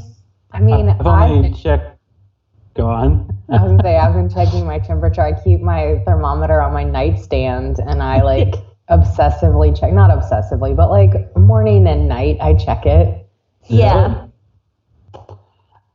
I 0.51 0.59
mean, 0.59 0.89
I've 0.89 1.05
I've 1.07 1.31
only 1.31 1.49
been, 1.49 1.57
checked. 1.57 1.97
Go 2.75 2.87
on. 2.87 3.37
I 3.49 3.61
was 3.61 3.71
gonna 3.71 3.83
say 3.83 3.97
I've 3.97 4.13
been 4.13 4.29
checking 4.29 4.65
my 4.65 4.79
temperature. 4.79 5.21
I 5.21 5.33
keep 5.43 5.61
my 5.61 6.01
thermometer 6.05 6.59
on 6.61 6.73
my 6.73 6.83
nightstand, 6.83 7.77
and 7.79 8.01
I 8.01 8.21
like 8.21 8.55
obsessively 8.89 9.79
check. 9.79 9.93
Not 9.93 10.09
obsessively, 10.09 10.75
but 10.75 10.89
like 10.89 11.13
morning 11.37 11.87
and 11.87 12.07
night, 12.07 12.37
I 12.41 12.53
check 12.55 12.85
it. 12.85 13.25
yeah. 13.67 14.25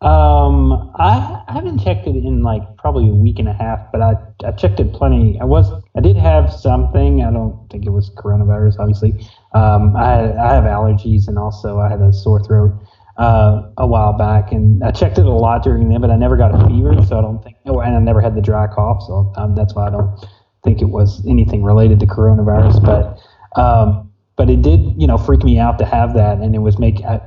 Um, 0.00 0.92
I, 0.94 1.42
I 1.48 1.52
haven't 1.52 1.80
checked 1.80 2.06
it 2.06 2.14
in 2.14 2.42
like 2.42 2.62
probably 2.76 3.08
a 3.08 3.14
week 3.14 3.40
and 3.40 3.48
a 3.48 3.52
half, 3.52 3.80
but 3.90 4.00
I, 4.00 4.14
I 4.44 4.52
checked 4.52 4.78
it 4.78 4.92
plenty. 4.92 5.40
I 5.40 5.44
was 5.44 5.72
I 5.96 6.00
did 6.00 6.16
have 6.16 6.52
something. 6.52 7.24
I 7.24 7.32
don't 7.32 7.68
think 7.68 7.84
it 7.84 7.90
was 7.90 8.10
coronavirus, 8.10 8.78
obviously. 8.78 9.28
Um, 9.54 9.96
I 9.96 10.36
I 10.38 10.54
have 10.54 10.64
allergies 10.64 11.26
and 11.26 11.36
also 11.36 11.80
I 11.80 11.88
had 11.88 12.00
a 12.00 12.12
sore 12.12 12.40
throat 12.44 12.72
uh, 13.18 13.70
a 13.76 13.86
while 13.86 14.12
back, 14.12 14.52
and 14.52 14.82
I 14.84 14.92
checked 14.92 15.18
it 15.18 15.26
a 15.26 15.30
lot 15.30 15.62
during 15.64 15.88
then, 15.88 16.00
but 16.00 16.10
I 16.10 16.16
never 16.16 16.36
got 16.36 16.54
a 16.54 16.68
fever, 16.68 16.94
so 17.04 17.18
I 17.18 17.20
don't 17.20 17.42
think. 17.42 17.56
Oh, 17.66 17.80
and 17.80 17.96
I 17.96 17.98
never 17.98 18.20
had 18.20 18.36
the 18.36 18.40
dry 18.40 18.68
cough, 18.68 19.02
so 19.02 19.32
um, 19.36 19.56
that's 19.56 19.74
why 19.74 19.88
I 19.88 19.90
don't 19.90 20.24
think 20.62 20.80
it 20.80 20.86
was 20.86 21.26
anything 21.26 21.64
related 21.64 21.98
to 22.00 22.06
coronavirus. 22.06 22.84
But 22.84 23.60
um, 23.60 24.07
but 24.38 24.48
it 24.48 24.62
did, 24.62 24.94
you 24.96 25.06
know, 25.06 25.18
freak 25.18 25.42
me 25.42 25.58
out 25.58 25.78
to 25.80 25.84
have 25.84 26.14
that, 26.14 26.38
and 26.38 26.54
it 26.54 26.60
was 26.60 26.78
make 26.78 27.04
I, 27.04 27.20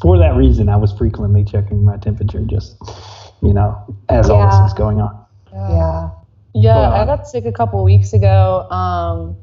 for 0.00 0.18
that 0.18 0.36
reason 0.36 0.68
I 0.68 0.76
was 0.76 0.92
frequently 0.92 1.42
checking 1.42 1.82
my 1.82 1.96
temperature, 1.96 2.42
just 2.42 2.76
you 3.42 3.54
know, 3.54 3.96
as 4.10 4.28
all 4.28 4.46
this 4.46 4.70
is 4.70 4.74
going 4.74 5.00
on. 5.00 5.26
Yeah. 5.52 6.10
Yeah, 6.54 6.76
Well, 6.76 6.92
I 6.92 7.04
got 7.04 7.26
sick 7.26 7.44
a 7.44 7.52
couple 7.52 7.82
weeks 7.84 8.12
ago. 8.12 8.68
Um, 8.70 9.36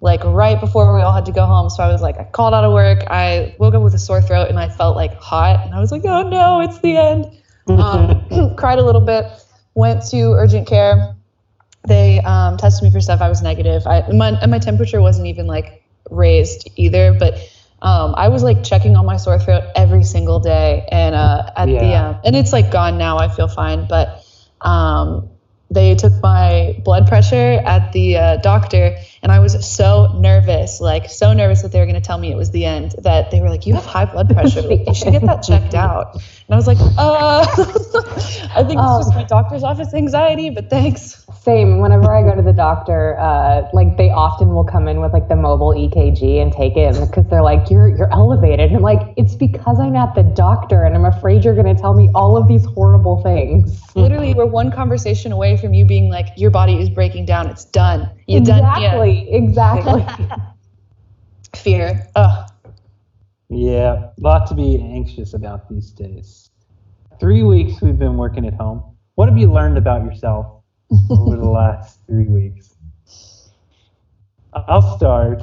like 0.00 0.22
right 0.24 0.60
before 0.60 0.94
we 0.94 1.02
all 1.02 1.12
had 1.12 1.24
to 1.26 1.32
go 1.32 1.46
home. 1.46 1.70
So 1.70 1.82
I 1.82 1.88
was 1.88 2.02
like, 2.02 2.18
I 2.18 2.24
called 2.24 2.54
out 2.54 2.64
of 2.64 2.72
work. 2.72 3.02
I 3.08 3.54
woke 3.58 3.74
up 3.74 3.82
with 3.82 3.94
a 3.94 3.98
sore 3.98 4.20
throat 4.20 4.48
and 4.50 4.58
I 4.58 4.68
felt 4.68 4.96
like 4.96 5.14
hot. 5.14 5.64
And 5.64 5.74
I 5.74 5.80
was 5.80 5.90
like, 5.90 6.02
oh 6.04 6.28
no, 6.28 6.60
it's 6.60 6.78
the 6.80 6.96
end. 6.96 7.26
Um, 7.68 8.54
cried 8.56 8.78
a 8.78 8.84
little 8.84 9.00
bit. 9.00 9.24
Went 9.74 10.04
to 10.10 10.32
urgent 10.32 10.66
care. 10.68 11.16
They 11.88 12.20
um, 12.20 12.56
tested 12.56 12.84
me 12.84 12.90
for 12.90 13.00
stuff. 13.00 13.20
I 13.20 13.28
was 13.28 13.42
negative. 13.42 13.86
I 13.86 14.06
my 14.12 14.38
and 14.40 14.50
my 14.50 14.58
temperature 14.58 15.00
wasn't 15.00 15.26
even 15.26 15.46
like 15.46 15.83
raised 16.10 16.68
either. 16.76 17.14
But 17.14 17.34
um, 17.82 18.14
I 18.16 18.28
was 18.28 18.42
like 18.42 18.62
checking 18.64 18.96
on 18.96 19.06
my 19.06 19.16
sore 19.16 19.38
throat 19.38 19.64
every 19.74 20.04
single 20.04 20.40
day. 20.40 20.86
And 20.90 21.14
uh, 21.14 21.50
at 21.56 21.66
the 21.66 21.78
uh, 21.78 22.20
and 22.24 22.36
it's 22.36 22.52
like 22.52 22.70
gone 22.70 22.98
now. 22.98 23.18
I 23.18 23.28
feel 23.28 23.48
fine. 23.48 23.86
But 23.88 24.24
um, 24.60 25.30
they 25.70 25.94
took 25.94 26.12
my 26.22 26.80
blood 26.84 27.06
pressure 27.06 27.60
at 27.64 27.92
the 27.92 28.16
uh, 28.16 28.36
doctor 28.38 28.96
and 29.22 29.32
i 29.32 29.38
was 29.40 29.66
so 29.66 30.12
nervous 30.18 30.80
like 30.80 31.10
so 31.10 31.32
nervous 31.32 31.62
that 31.62 31.72
they 31.72 31.80
were 31.80 31.86
going 31.86 32.00
to 32.00 32.06
tell 32.06 32.18
me 32.18 32.30
it 32.30 32.36
was 32.36 32.50
the 32.50 32.64
end 32.64 32.94
that 32.98 33.30
they 33.30 33.40
were 33.40 33.48
like 33.48 33.66
you 33.66 33.74
have 33.74 33.84
high 33.84 34.04
blood 34.04 34.28
pressure 34.28 34.62
like, 34.62 34.86
you 34.86 34.94
should 34.94 35.12
get 35.12 35.22
that 35.22 35.42
checked 35.42 35.74
out 35.86 36.14
and 36.14 36.22
i 36.50 36.56
was 36.56 36.66
like 36.66 36.78
uh 36.98 37.44
i 38.56 38.64
think 38.64 38.80
Oh. 38.80 38.98
it's 38.98 39.06
just 39.06 39.16
my 39.16 39.24
doctor's 39.24 39.62
office 39.62 39.94
anxiety 39.94 40.50
but 40.50 40.68
thanks 40.70 41.24
Same. 41.44 41.80
Whenever 41.80 42.10
I 42.10 42.22
go 42.22 42.34
to 42.34 42.40
the 42.40 42.54
doctor, 42.54 43.18
uh, 43.18 43.68
like 43.74 43.98
they 43.98 44.08
often 44.08 44.54
will 44.54 44.64
come 44.64 44.88
in 44.88 45.02
with 45.02 45.12
like 45.12 45.28
the 45.28 45.36
mobile 45.36 45.74
EKG 45.74 46.40
and 46.40 46.50
take 46.50 46.74
it 46.74 46.98
because 46.98 47.26
they're 47.28 47.42
like, 47.42 47.68
"You're 47.68 47.88
you're 47.88 48.10
elevated." 48.14 48.68
And 48.68 48.76
I'm 48.76 48.82
like, 48.82 49.12
"It's 49.18 49.34
because 49.34 49.78
I'm 49.78 49.94
at 49.94 50.14
the 50.14 50.22
doctor 50.22 50.84
and 50.84 50.94
I'm 50.94 51.04
afraid 51.04 51.44
you're 51.44 51.54
going 51.54 51.74
to 51.74 51.78
tell 51.78 51.92
me 51.92 52.08
all 52.14 52.38
of 52.38 52.48
these 52.48 52.64
horrible 52.64 53.22
things." 53.22 53.78
Literally, 53.94 54.32
we're 54.32 54.46
one 54.46 54.72
conversation 54.72 55.32
away 55.32 55.58
from 55.58 55.74
you 55.74 55.84
being 55.84 56.08
like, 56.08 56.28
"Your 56.38 56.50
body 56.50 56.80
is 56.80 56.88
breaking 56.88 57.26
down. 57.26 57.48
It's 57.48 57.66
done. 57.66 58.08
You're 58.26 58.40
exactly. 58.40 59.26
done." 59.26 59.44
Exactly. 59.44 60.26
Fear. 61.56 62.08
Ugh. 62.16 62.50
Yeah, 63.50 64.08
a 64.16 64.20
lot 64.20 64.46
to 64.46 64.54
be 64.54 64.80
anxious 64.80 65.34
about 65.34 65.68
these 65.68 65.90
days. 65.90 66.50
Three 67.20 67.42
weeks 67.42 67.80
we've 67.80 67.98
been 67.98 68.16
working 68.16 68.46
at 68.46 68.54
home. 68.54 68.96
What 69.14 69.28
have 69.28 69.38
you 69.38 69.52
learned 69.52 69.78
about 69.78 70.04
yourself 70.04 70.62
over 71.10 71.36
the 71.36 71.44
last 71.48 72.00
three 72.06 72.26
weeks? 72.26 72.74
I'll 74.52 74.96
start. 74.96 75.42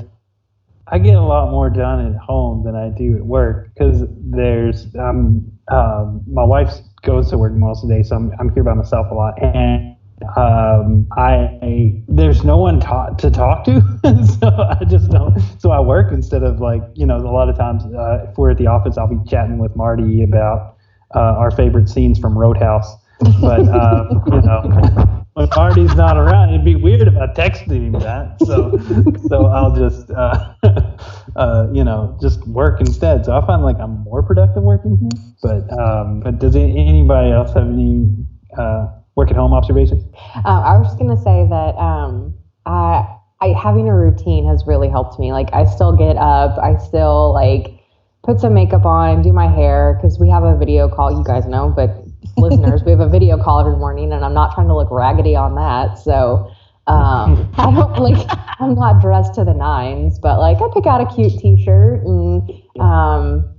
I 0.88 1.00
get 1.00 1.16
a 1.16 1.22
lot 1.22 1.52
more 1.52 1.70
done 1.70 2.14
at 2.14 2.20
home 2.20 2.64
than 2.64 2.76
I 2.76 2.90
do 2.90 3.16
at 3.16 3.26
work 3.26 3.70
because 3.74 4.04
there's 4.18 4.88
um, 5.00 5.50
um, 5.70 6.22
my 6.28 6.44
wife 6.44 6.74
goes 7.04 7.30
to 7.30 7.38
work 7.38 7.54
most 7.54 7.84
of 7.84 7.90
the 7.90 7.96
day, 7.96 8.04
so 8.04 8.18
I'm, 8.18 8.32
I'm 8.40 8.50
here 8.54 8.64
by 8.64 8.74
myself 8.74 9.08
a 9.10 9.14
lot, 9.14 9.42
and 9.42 9.96
um, 10.36 11.08
I 11.18 12.04
there's 12.10 12.44
no 12.44 12.58
one 12.58 12.82
ta- 12.82 13.12
to 13.12 13.32
talk 13.32 13.64
to, 13.66 13.82
so 14.40 14.48
I 14.48 14.84
just 14.86 15.10
don't. 15.10 15.40
So 15.60 15.72
I 15.72 15.80
work 15.80 16.12
instead 16.12 16.44
of 16.44 16.60
like 16.60 16.84
you 16.94 17.06
know 17.06 17.16
a 17.16 17.32
lot 17.32 17.48
of 17.48 17.58
times 17.58 17.84
uh, 17.86 18.28
if 18.30 18.38
we're 18.38 18.52
at 18.52 18.58
the 18.58 18.68
office, 18.68 18.98
I'll 18.98 19.08
be 19.08 19.20
chatting 19.30 19.58
with 19.60 19.76
Marty 19.78 20.24
about 20.24 20.78
uh, 21.16 21.20
our 21.20 21.52
favorite 21.52 21.90
scenes 21.90 22.20
from 22.20 22.38
Roadhouse, 22.38 22.94
but 23.42 23.68
um, 23.68 24.24
you 24.28 24.42
know 24.42 25.12
when 25.34 25.48
Marty's 25.56 25.96
not 25.96 26.18
around, 26.18 26.50
it'd 26.50 26.66
be 26.66 26.76
weird 26.76 27.08
if 27.08 27.16
I 27.16 27.28
texted 27.28 27.72
him 27.72 27.94
that. 27.94 28.38
So, 28.46 28.78
so 29.28 29.46
I'll 29.46 29.76
just, 29.76 30.12
uh, 30.12 30.54
uh, 31.36 31.68
you 31.72 31.84
know, 31.84 32.18
just 32.22 32.46
work 32.48 32.82
instead. 32.82 33.26
So 33.26 33.36
I 33.36 33.46
find 33.46 33.64
like 33.64 33.80
I'm 33.80 34.04
more 34.04 34.24
productive 34.24 34.64
working 34.64 34.98
here. 34.98 35.24
But, 35.42 35.80
um, 35.80 36.20
but 36.22 36.40
does 36.40 36.56
anybody 36.56 37.32
else 37.32 37.54
have 37.54 37.68
any 37.68 38.14
uh, 38.58 38.88
work 39.16 39.30
at 39.30 39.38
home 39.38 39.54
observations? 39.54 40.04
Uh, 40.36 40.62
I 40.62 40.78
was 40.78 40.88
just 40.88 41.00
gonna 41.00 41.18
say 41.18 41.48
that 41.50 41.76
um, 41.78 42.38
I, 42.66 43.18
I 43.40 43.56
having 43.60 43.88
a 43.88 43.96
routine 43.96 44.48
has 44.48 44.64
really 44.68 44.90
helped 44.90 45.18
me. 45.18 45.32
Like 45.32 45.50
I 45.54 45.66
still 45.66 45.96
get 45.96 46.18
up, 46.18 46.58
I 46.60 46.78
still 46.78 47.34
like 47.34 47.81
put 48.24 48.40
some 48.40 48.54
makeup 48.54 48.86
on, 48.86 49.22
do 49.22 49.34
my 49.34 49.48
hair 49.48 49.98
because 49.98 50.20
we 50.20 50.30
have 50.30 50.44
a 50.44 50.58
video 50.58 50.88
call. 50.88 51.12
You 51.12 51.24
guys 51.24 51.46
know, 51.46 51.74
but 51.76 52.04
listeners, 52.38 52.84
we 52.84 52.92
have 52.92 53.00
a 53.00 53.10
video 53.10 53.42
call 53.42 53.60
every 53.60 53.76
morning, 53.76 54.14
and 54.14 54.24
I'm 54.24 54.34
not 54.34 54.54
trying 54.54 54.68
to 54.68 54.76
look 54.76 54.92
raggedy 54.92 55.36
on 55.36 55.56
that. 55.56 55.98
So 55.98 56.52
um, 56.88 57.52
I 57.58 57.72
don't 57.72 57.98
like 58.00 58.28
I'm 58.60 58.76
not 58.76 59.02
dressed 59.02 59.36
to 59.36 59.44
the 59.44 59.54
nines, 59.54 60.20
but 60.20 60.40
like 60.40 60.58
I 60.62 60.68
pick 60.74 60.86
out 60.86 61.02
a 61.02 61.16
cute 61.16 61.40
T-shirt, 61.40 62.04
and 62.04 62.50
um, 62.80 63.50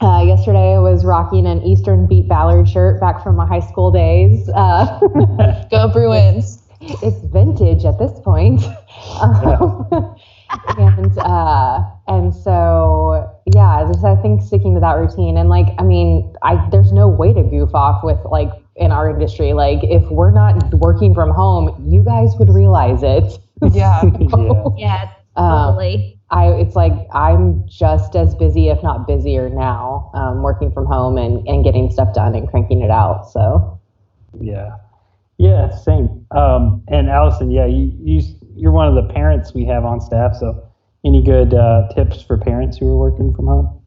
uh, 0.00 0.22
yesterday 0.22 0.74
I 0.74 0.78
was 0.78 1.04
rocking 1.04 1.46
an 1.46 1.62
Eastern 1.62 2.06
Beat 2.06 2.28
Ballard 2.28 2.68
shirt 2.68 3.00
back 3.00 3.22
from 3.22 3.36
my 3.36 3.46
high 3.46 3.60
school 3.60 3.90
days. 3.90 4.48
Uh, 4.50 5.00
Go 5.70 5.88
Bruins. 5.88 6.62
it's 6.80 7.24
vintage 7.32 7.84
at 7.84 7.98
this 7.98 8.18
point. 8.20 8.62
Um, 9.20 9.86
and 10.78 11.18
uh, 11.18 11.84
and 12.06 12.34
so 12.34 13.30
yeah, 13.54 13.84
just 13.86 14.04
I 14.04 14.16
think 14.16 14.42
sticking 14.42 14.74
to 14.74 14.80
that 14.80 14.94
routine 14.94 15.36
and 15.36 15.48
like 15.48 15.68
I 15.78 15.82
mean, 15.82 16.34
I 16.42 16.68
there's 16.70 16.92
no 16.92 17.08
way 17.08 17.32
to 17.32 17.42
goof 17.42 17.74
off 17.74 18.04
with 18.04 18.18
like 18.24 18.50
in 18.76 18.92
our 18.92 19.08
industry. 19.08 19.52
Like 19.52 19.80
if 19.82 20.02
we're 20.10 20.30
not 20.30 20.72
working 20.74 21.14
from 21.14 21.30
home, 21.30 21.84
you 21.88 22.02
guys 22.02 22.32
would 22.38 22.50
realize 22.50 23.02
it. 23.02 23.38
Yeah. 23.72 24.02
yeah. 24.20 24.64
Yeah, 24.76 25.10
Um, 25.36 25.74
totally. 25.74 26.20
I 26.30 26.48
it's 26.48 26.76
like 26.76 26.92
I'm 27.12 27.66
just 27.68 28.16
as 28.16 28.34
busy, 28.34 28.68
if 28.68 28.82
not 28.82 29.06
busier 29.06 29.48
now, 29.48 30.10
um, 30.14 30.42
working 30.42 30.72
from 30.72 30.86
home 30.86 31.16
and, 31.16 31.46
and 31.46 31.64
getting 31.64 31.90
stuff 31.90 32.14
done 32.14 32.34
and 32.34 32.48
cranking 32.48 32.82
it 32.82 32.90
out. 32.90 33.30
So 33.30 33.80
Yeah. 34.40 34.76
Yeah, 35.38 35.70
same. 35.70 36.26
Um, 36.30 36.82
and 36.88 37.08
Allison, 37.10 37.50
yeah, 37.50 37.66
you, 37.66 37.92
you, 38.00 38.22
you're 38.54 38.72
one 38.72 38.86
of 38.86 38.94
the 38.94 39.12
parents 39.12 39.52
we 39.52 39.64
have 39.66 39.84
on 39.84 40.00
staff. 40.00 40.36
So 40.38 40.63
any 41.04 41.22
good 41.22 41.54
uh, 41.54 41.88
tips 41.94 42.22
for 42.22 42.38
parents 42.38 42.78
who 42.78 42.88
are 42.88 42.96
working 42.96 43.34
from 43.34 43.46
home? 43.46 43.80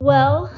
Well, 0.00 0.52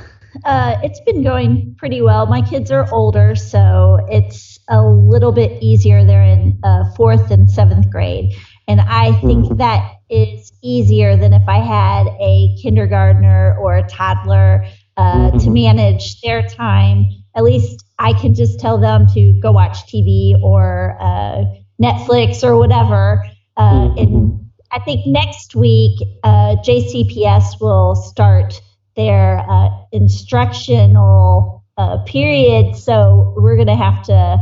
uh, 0.44 0.76
it's 0.82 1.00
been 1.00 1.22
going 1.22 1.74
pretty 1.78 2.02
well. 2.02 2.26
My 2.26 2.42
kids 2.42 2.70
are 2.70 2.92
older, 2.92 3.34
so 3.36 3.98
it's 4.10 4.58
a 4.68 4.82
little 4.82 5.32
bit 5.32 5.62
easier. 5.62 6.04
They're 6.04 6.22
in 6.22 6.58
uh, 6.64 6.92
fourth 6.96 7.30
and 7.30 7.48
seventh 7.48 7.90
grade. 7.90 8.34
And 8.68 8.80
I 8.80 9.12
think 9.12 9.46
Mhm. 9.46 9.58
that 9.58 9.92
is 10.10 10.52
easier 10.62 11.16
than 11.16 11.32
if 11.32 11.48
I 11.48 11.58
had 11.58 12.08
a 12.20 12.56
kindergartner 12.60 13.56
or 13.60 13.76
a 13.76 13.88
toddler 13.88 14.64
uh, 14.96 15.30
to 15.30 15.50
Mhm. 15.50 15.52
manage 15.52 16.20
their 16.22 16.42
time. 16.42 17.04
At 17.36 17.44
least 17.44 17.84
I 17.98 18.12
can 18.14 18.34
just 18.34 18.58
tell 18.58 18.78
them 18.78 19.06
to 19.14 19.34
go 19.40 19.52
watch 19.52 19.86
TV 19.86 20.34
or 20.42 20.96
uh, 21.00 21.44
Netflix 21.80 22.42
or 22.42 22.56
whatever. 22.56 23.22
Uh, 23.56 23.88
Mhm. 23.88 23.98
And 23.98 24.45
I 24.76 24.78
think 24.80 25.06
next 25.06 25.54
week, 25.54 25.98
uh, 26.22 26.56
JCPS 26.56 27.62
will 27.62 27.94
start 27.94 28.60
their 28.94 29.38
uh, 29.48 29.70
instructional 29.90 31.64
uh, 31.78 31.96
period. 32.04 32.76
So 32.76 33.32
we're 33.38 33.54
going 33.56 33.68
to 33.68 33.74
have 33.74 34.02
to 34.04 34.36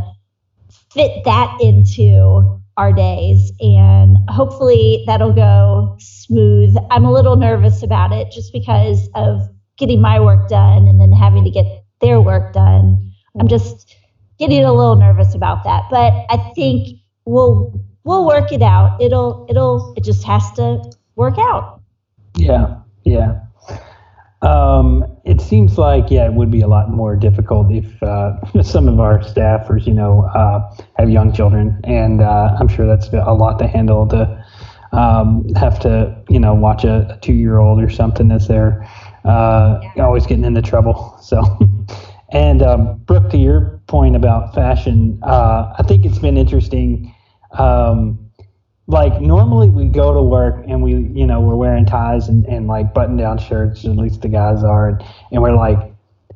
fit 0.90 1.22
that 1.24 1.56
into 1.60 2.60
our 2.76 2.92
days. 2.92 3.52
And 3.60 4.18
hopefully 4.28 5.04
that'll 5.06 5.32
go 5.32 5.94
smooth. 6.00 6.74
I'm 6.90 7.04
a 7.04 7.12
little 7.12 7.36
nervous 7.36 7.84
about 7.84 8.10
it 8.10 8.32
just 8.32 8.52
because 8.52 9.08
of 9.14 9.42
getting 9.78 10.00
my 10.00 10.18
work 10.18 10.48
done 10.48 10.88
and 10.88 11.00
then 11.00 11.12
having 11.12 11.44
to 11.44 11.50
get 11.50 11.84
their 12.00 12.20
work 12.20 12.52
done. 12.52 13.12
I'm 13.38 13.46
just 13.46 13.94
getting 14.40 14.64
a 14.64 14.72
little 14.72 14.96
nervous 14.96 15.32
about 15.32 15.62
that. 15.62 15.84
But 15.92 16.12
I 16.28 16.38
think 16.56 16.98
we'll 17.24 17.72
we'll 18.04 18.26
work 18.26 18.52
it 18.52 18.62
out. 18.62 19.00
It'll 19.00 19.46
it'll 19.48 19.94
it 19.96 20.04
just 20.04 20.24
has 20.24 20.50
to 20.52 20.82
work 21.16 21.38
out. 21.38 21.80
Yeah, 22.36 22.76
yeah. 23.04 23.40
Um, 24.42 25.04
it 25.24 25.40
seems 25.40 25.78
like 25.78 26.10
yeah, 26.10 26.26
it 26.26 26.34
would 26.34 26.50
be 26.50 26.60
a 26.60 26.68
lot 26.68 26.90
more 26.90 27.16
difficult 27.16 27.70
if 27.70 28.02
uh, 28.02 28.34
some 28.62 28.88
of 28.88 29.00
our 29.00 29.18
staffers, 29.20 29.86
you 29.86 29.94
know, 29.94 30.24
uh, 30.34 30.74
have 30.98 31.10
young 31.10 31.32
children, 31.32 31.80
and 31.84 32.20
uh, 32.20 32.56
I'm 32.58 32.68
sure 32.68 32.86
that's 32.86 33.08
a 33.08 33.34
lot 33.34 33.58
to 33.58 33.66
handle 33.66 34.06
to 34.08 34.44
um, 34.94 35.48
have 35.54 35.80
to, 35.80 36.16
you 36.28 36.38
know, 36.38 36.54
watch 36.54 36.84
a, 36.84 37.06
a 37.10 37.18
two-year-old 37.20 37.82
or 37.82 37.90
something 37.90 38.30
as 38.30 38.46
they're 38.46 38.86
uh, 39.24 39.80
always 39.98 40.26
getting 40.26 40.44
into 40.44 40.62
trouble. 40.62 41.12
So, 41.24 41.42
and 42.32 42.62
um, 42.62 42.98
Brooke, 43.06 43.30
to 43.30 43.38
your 43.38 43.80
point 43.86 44.14
about 44.14 44.54
fashion, 44.54 45.18
uh, 45.22 45.72
I 45.78 45.82
think 45.84 46.04
it's 46.04 46.18
been 46.18 46.36
interesting. 46.36 47.13
Um, 47.58 48.24
like 48.86 49.20
normally 49.20 49.70
we 49.70 49.86
go 49.86 50.12
to 50.12 50.22
work 50.22 50.64
and 50.68 50.82
we 50.82 50.92
you 50.92 51.26
know 51.26 51.40
we're 51.40 51.54
wearing 51.54 51.86
ties 51.86 52.28
and, 52.28 52.44
and 52.46 52.66
like 52.66 52.92
button 52.92 53.16
down 53.16 53.38
shirts 53.38 53.84
at 53.84 53.96
least 53.96 54.20
the 54.20 54.28
guys 54.28 54.62
are 54.62 54.88
and, 54.88 55.02
and 55.32 55.42
we're 55.42 55.56
like 55.56 55.78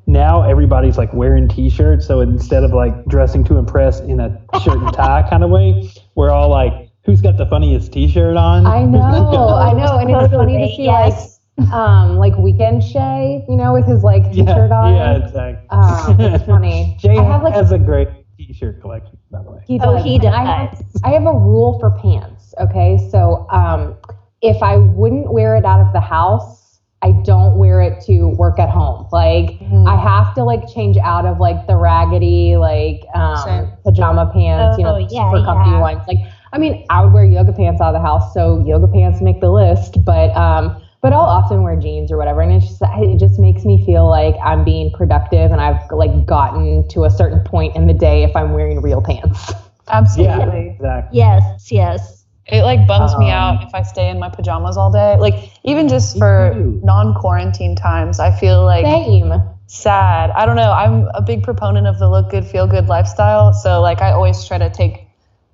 now 0.07 0.43
everybody's 0.43 0.97
like 0.97 1.13
wearing 1.13 1.47
t-shirts 1.47 2.07
so 2.07 2.21
instead 2.21 2.65
of 2.65 2.73
like 2.73 3.05
dressing 3.05 3.45
to 3.45 3.59
impress 3.59 4.01
in 4.01 4.19
a 4.21 4.31
shirt 4.63 4.79
and 4.79 4.95
tie 4.95 5.27
kind 5.29 5.45
of 5.45 5.51
way 5.51 5.91
we're 6.15 6.31
all 6.31 6.49
like 6.49 6.89
who's 7.05 7.21
got 7.21 7.37
the 7.37 7.47
funniest 7.47 7.93
t-shirt 7.93 8.37
on 8.37 8.67
I 8.67 8.85
know, 8.85 9.01
I 9.01 9.73
know, 9.75 9.99
and 9.99 10.11
it's 10.11 10.33
funny 10.33 10.59
to 10.59 10.75
see 10.75 10.85
yes. 10.85 11.41
like 11.59 11.69
um 11.73 12.17
like 12.17 12.37
Weekend 12.37 12.85
Shay, 12.85 13.45
you 13.49 13.57
know, 13.57 13.73
with 13.73 13.85
his 13.85 14.05
like 14.05 14.23
yeah, 14.31 14.45
t-shirt 14.45 14.71
on. 14.71 14.95
yeah 14.95 15.17
exactly 15.17 15.69
Um, 15.71 16.21
it's 16.21 16.45
funny. 16.45 16.97
jay 17.01 17.19
I 17.19 17.23
have 17.25 17.43
like 17.43 17.55
has 17.55 17.73
a 17.73 17.79
great 17.79 18.09
t-shirt 18.49 18.81
collection 18.81 19.19
by 19.31 19.43
the 19.43 19.51
way 19.51 19.61
He 19.67 19.79
Oh, 19.83 19.95
does. 19.97 20.05
he 20.05 20.17
And 20.17 20.27
I 20.29 20.45
have, 20.45 20.71
does. 20.79 21.01
I 21.05 21.11
have 21.11 21.27
a 21.27 21.33
rule 21.33 21.79
for 21.79 21.91
pants. 21.91 22.55
Okay, 22.61 22.97
so 23.11 23.47
um, 23.51 23.95
if 24.43 24.63
I 24.63 24.77
wouldn't 24.79 25.31
wear 25.33 25.55
it 25.57 25.65
out 25.65 25.81
of 25.81 25.93
the 25.93 26.01
house, 26.01 26.81
I 27.03 27.13
don't 27.25 27.59
wear 27.59 27.81
it 27.81 28.03
to 28.07 28.29
work 28.31 28.59
at 28.59 28.69
home. 28.71 29.07
Like 29.13 29.61
I 29.87 29.97
have 29.97 30.35
to 30.35 30.43
like 30.45 30.67
change 30.75 30.97
out 30.97 31.27
of 31.27 31.39
like 31.39 31.67
the 31.69 31.77
raggedy 31.77 32.57
like 32.57 33.05
um, 33.15 33.37
Same. 33.45 33.73
pajama 33.85 34.31
pants, 34.33 34.79
you 34.79 34.85
know, 34.85 34.95
Oh, 34.95 34.97
yeah, 34.99 35.31
super 35.31 35.45
comfy 35.45 35.71
yeah. 35.71 35.81
ones. 35.81 36.03
Like 36.09 36.19
I 36.53 36.59
mean, 36.59 36.85
I 36.91 37.05
would 37.05 37.13
wear 37.13 37.25
yoga 37.25 37.53
pants 37.53 37.81
out 37.81 37.95
of 37.95 38.01
the 38.01 38.05
house, 38.07 38.33
so 38.35 38.65
yoga 38.67 38.89
pants 38.89 39.21
make 39.21 39.41
the 39.41 39.51
list. 39.51 40.03
But 40.05 40.35
um, 40.35 40.83
but 41.01 41.13
I'll 41.13 41.21
often 41.21 41.63
wear 41.63 41.77
jeans 41.77 42.11
or 42.11 42.17
whatever, 42.17 42.41
and 42.41 42.53
it's 42.53 42.67
just 42.67 42.83
it 42.83 43.19
just 43.19 43.39
makes 43.39 43.65
me 43.65 43.85
feel 43.85 44.09
like 44.09 44.35
I'm 44.45 44.65
being 44.65 44.91
productive, 44.93 45.53
and 45.53 45.61
I've 45.61 45.81
like 45.91 46.27
gotten 46.27 46.87
to 46.89 47.05
a 47.05 47.11
certain 47.11 47.41
point 47.41 47.77
in 47.77 47.87
the 47.87 47.95
day 47.95 48.25
if 48.25 48.35
I'm 48.37 48.53
wearing 48.53 48.81
real 48.83 49.03
pants. 49.03 49.53
Absolutely. 49.91 50.35
yeah 50.35 50.73
exactly 50.75 51.19
Yes, 51.19 51.73
yes. 51.73 52.25
It 52.47 52.63
like 52.63 52.87
bums 52.87 53.17
me 53.19 53.27
Um, 53.27 53.33
out 53.33 53.63
if 53.67 53.75
I 53.75 53.83
stay 53.83 54.09
in 54.09 54.19
my 54.19 54.29
pajamas 54.29 54.77
all 54.77 54.91
day. 54.91 55.17
Like 55.19 55.51
even 55.65 55.89
just 55.89 56.19
for 56.19 56.55
non-quarantine 56.83 57.77
times, 57.77 58.19
I 58.21 58.31
feel 58.31 58.65
like 58.65 58.85
Same. 58.85 59.33
sad. 59.67 60.31
I 60.31 60.47
don't 60.47 60.57
know. 60.57 60.73
I'm 60.73 61.09
a 61.15 61.21
big 61.21 61.43
proponent 61.43 61.87
of 61.87 61.99
the 61.99 62.09
look 62.09 62.31
good, 62.31 62.47
feel 62.47 62.67
good 62.67 62.89
lifestyle. 62.89 63.53
So 63.53 63.81
like 63.83 64.01
I 64.01 64.13
always 64.13 64.47
try 64.47 64.59
to 64.59 64.71
take 64.71 65.09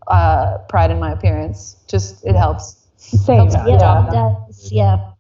uh, 0.06 0.58
pride 0.68 0.90
in 0.90 1.00
my 1.00 1.12
appearance. 1.12 1.76
Just 1.88 2.24
it 2.24 2.36
helps. 2.36 2.76
Same. 2.96 3.50
Helps 3.50 3.54
Yeah, 3.54 3.74
it 3.74 4.10
does. 4.10 4.72
Yeah. 4.72 5.13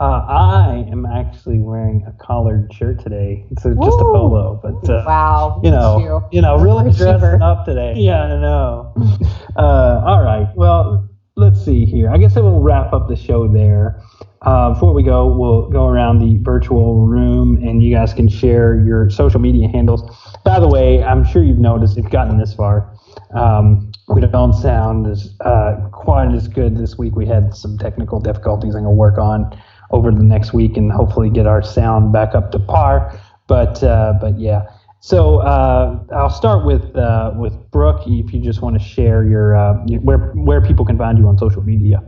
Uh, 0.00 0.24
I 0.26 0.86
am 0.90 1.04
actually 1.04 1.58
wearing 1.58 2.02
a 2.06 2.12
collared 2.12 2.72
shirt 2.72 3.00
today. 3.00 3.44
It's 3.50 3.66
a, 3.66 3.74
just 3.74 4.00
a 4.00 4.04
polo, 4.04 4.58
but 4.62 4.88
uh, 4.88 5.04
Wow. 5.06 5.60
you 5.62 5.70
know, 5.70 6.26
you 6.32 6.40
know, 6.40 6.56
really 6.56 6.90
dressing 6.90 7.42
up 7.42 7.66
today. 7.66 7.92
Yeah, 7.98 8.22
I 8.22 8.40
know. 8.40 8.94
uh, 9.56 10.02
all 10.06 10.22
right. 10.22 10.48
Well, 10.56 11.06
let's 11.36 11.62
see 11.62 11.84
here. 11.84 12.10
I 12.10 12.16
guess 12.16 12.38
I 12.38 12.40
will 12.40 12.62
wrap 12.62 12.94
up 12.94 13.08
the 13.08 13.16
show 13.16 13.46
there. 13.46 14.00
Uh, 14.40 14.72
before 14.72 14.94
we 14.94 15.02
go, 15.02 15.36
we'll 15.36 15.68
go 15.68 15.86
around 15.86 16.18
the 16.20 16.42
virtual 16.42 17.04
room, 17.06 17.58
and 17.58 17.82
you 17.82 17.94
guys 17.94 18.14
can 18.14 18.26
share 18.26 18.82
your 18.82 19.10
social 19.10 19.38
media 19.38 19.68
handles. 19.68 20.00
By 20.46 20.60
the 20.60 20.68
way, 20.68 21.04
I'm 21.04 21.24
sure 21.26 21.44
you've 21.44 21.58
noticed 21.58 21.98
if 21.98 22.04
you've 22.04 22.12
gotten 22.12 22.38
this 22.38 22.54
far. 22.54 22.90
Um, 23.34 23.92
we 24.08 24.22
don't 24.22 24.54
sound 24.54 25.06
as 25.08 25.34
uh, 25.44 25.88
quite 25.92 26.34
as 26.34 26.48
good 26.48 26.74
this 26.78 26.96
week. 26.96 27.14
We 27.14 27.26
had 27.26 27.54
some 27.54 27.76
technical 27.76 28.18
difficulties 28.18 28.74
I'm 28.74 28.84
going 28.84 28.94
to 28.94 28.98
work 28.98 29.18
on 29.18 29.54
over 29.90 30.10
the 30.10 30.22
next 30.22 30.52
week 30.52 30.76
and 30.76 30.92
hopefully 30.92 31.30
get 31.30 31.46
our 31.46 31.62
sound 31.62 32.12
back 32.12 32.34
up 32.34 32.52
to 32.52 32.58
par. 32.58 33.18
But 33.46 33.82
uh, 33.82 34.14
but 34.20 34.38
yeah. 34.38 34.68
So 35.00 35.38
uh, 35.38 35.98
I'll 36.14 36.30
start 36.30 36.64
with 36.66 36.94
uh, 36.94 37.32
with 37.34 37.54
Brooke. 37.70 38.02
If 38.06 38.34
you 38.34 38.40
just 38.40 38.60
want 38.60 38.78
to 38.78 38.84
share 38.84 39.24
your, 39.24 39.56
uh, 39.56 39.74
where 40.02 40.18
where 40.34 40.60
people 40.60 40.84
can 40.84 40.98
find 40.98 41.18
you 41.18 41.26
on 41.26 41.38
social 41.38 41.62
media. 41.62 42.02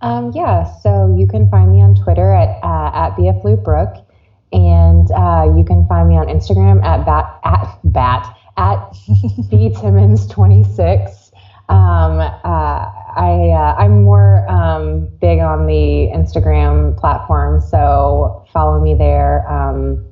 Um, 0.00 0.32
yeah, 0.34 0.70
so 0.80 1.14
you 1.18 1.26
can 1.26 1.50
find 1.50 1.72
me 1.72 1.80
on 1.80 1.94
Twitter 1.94 2.32
at 2.32 2.62
uh, 2.62 2.90
at 2.94 3.16
bfloopbrook, 3.16 4.04
and 4.52 5.10
uh, 5.10 5.56
you 5.56 5.64
can 5.64 5.86
find 5.88 6.08
me 6.08 6.16
on 6.16 6.26
Instagram 6.28 6.84
at 6.84 7.04
bat 7.04 7.40
at 7.44 7.78
bat 7.84 8.36
at 8.56 8.78
btimmons26. 9.50 11.32
Um, 11.68 12.20
uh, 12.20 12.93
I 13.16 13.50
uh, 13.50 13.74
I'm 13.78 14.02
more 14.02 14.48
um, 14.48 15.08
big 15.20 15.40
on 15.40 15.66
the 15.66 16.10
Instagram 16.14 16.96
platform, 16.98 17.60
so 17.60 18.46
follow 18.52 18.80
me 18.80 18.94
there. 18.94 19.48
Um, 19.50 20.04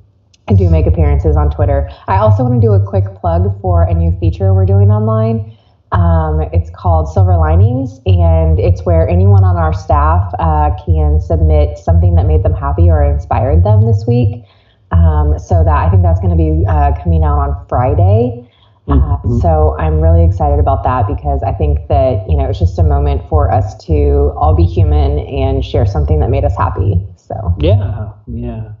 I 0.47 0.53
do 0.53 0.69
make 0.69 0.85
appearances 0.87 1.37
on 1.37 1.49
Twitter. 1.51 1.89
I 2.07 2.17
also 2.17 2.43
want 2.43 2.61
to 2.61 2.67
do 2.67 2.73
a 2.73 2.85
quick 2.85 3.05
plug 3.15 3.59
for 3.61 3.83
a 3.83 3.93
new 3.93 4.11
feature 4.19 4.53
we're 4.53 4.65
doing 4.65 4.91
online. 4.91 5.57
Um, 5.93 6.41
it's 6.51 6.69
called 6.71 7.07
Silver 7.13 7.37
Linings, 7.37 7.99
and 8.05 8.59
it's 8.59 8.83
where 8.83 9.07
anyone 9.07 9.43
on 9.43 9.57
our 9.57 9.73
staff 9.73 10.33
uh, 10.39 10.71
can 10.85 11.21
submit 11.21 11.77
something 11.77 12.15
that 12.15 12.25
made 12.25 12.43
them 12.43 12.53
happy 12.53 12.89
or 12.89 13.03
inspired 13.03 13.63
them 13.63 13.85
this 13.85 14.05
week. 14.07 14.43
Um, 14.91 15.39
so 15.39 15.63
that 15.63 15.75
I 15.75 15.89
think 15.89 16.03
that's 16.03 16.19
going 16.19 16.35
to 16.35 16.35
be 16.35 16.65
uh, 16.67 16.91
coming 17.01 17.23
out 17.23 17.39
on 17.39 17.65
Friday. 17.67 18.42
Uh, 18.87 19.17
so 19.39 19.77
I'm 19.79 20.01
really 20.01 20.25
excited 20.25 20.59
about 20.59 20.83
that 20.83 21.07
because 21.07 21.41
I 21.41 21.53
think 21.53 21.87
that 21.87 22.29
you 22.29 22.35
know 22.35 22.49
it's 22.49 22.59
just 22.59 22.77
a 22.79 22.83
moment 22.83 23.27
for 23.29 23.51
us 23.51 23.75
to 23.85 24.33
all 24.35 24.55
be 24.55 24.65
human 24.65 25.19
and 25.19 25.63
share 25.63 25.85
something 25.85 26.19
that 26.19 26.29
made 26.29 26.43
us 26.43 26.55
happy. 26.57 27.05
So 27.15 27.55
Yeah, 27.59 28.11
yeah. 28.27 28.73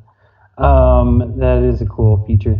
Um, 0.57 1.33
that 1.37 1.63
is 1.63 1.81
a 1.81 1.85
cool 1.85 2.25
feature. 2.25 2.59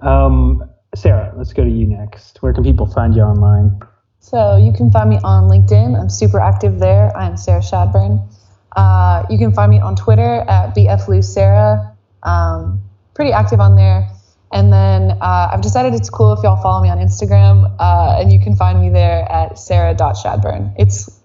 Um, 0.00 0.68
Sarah, 0.94 1.34
let's 1.36 1.52
go 1.52 1.62
to 1.62 1.70
you 1.70 1.86
next. 1.86 2.42
Where 2.42 2.52
can 2.52 2.64
people 2.64 2.86
find 2.86 3.14
you 3.14 3.22
online? 3.22 3.80
So 4.20 4.56
you 4.56 4.72
can 4.72 4.90
find 4.90 5.10
me 5.10 5.18
on 5.22 5.44
LinkedIn. 5.44 5.98
I'm 5.98 6.08
super 6.08 6.40
active 6.40 6.78
there. 6.78 7.14
I'm 7.16 7.36
Sarah 7.36 7.60
Shadburn. 7.60 8.26
Uh, 8.74 9.24
you 9.30 9.38
can 9.38 9.52
find 9.52 9.70
me 9.70 9.80
on 9.80 9.94
Twitter 9.94 10.44
at 10.48 10.74
bflousarah. 10.74 11.94
Um, 12.22 12.82
pretty 13.14 13.32
active 13.32 13.60
on 13.60 13.76
there. 13.76 14.08
And 14.50 14.72
then 14.72 15.12
uh, 15.20 15.50
I've 15.52 15.60
decided 15.60 15.94
it's 15.94 16.08
cool 16.08 16.32
if 16.32 16.42
y'all 16.42 16.60
follow 16.62 16.82
me 16.82 16.88
on 16.88 16.98
Instagram, 16.98 17.74
uh, 17.78 18.18
and 18.18 18.32
you 18.32 18.40
can 18.40 18.56
find 18.56 18.80
me 18.80 18.88
there 18.88 19.30
at 19.30 19.58
sarah.shadburn. 19.58 20.74
It's 20.78 21.20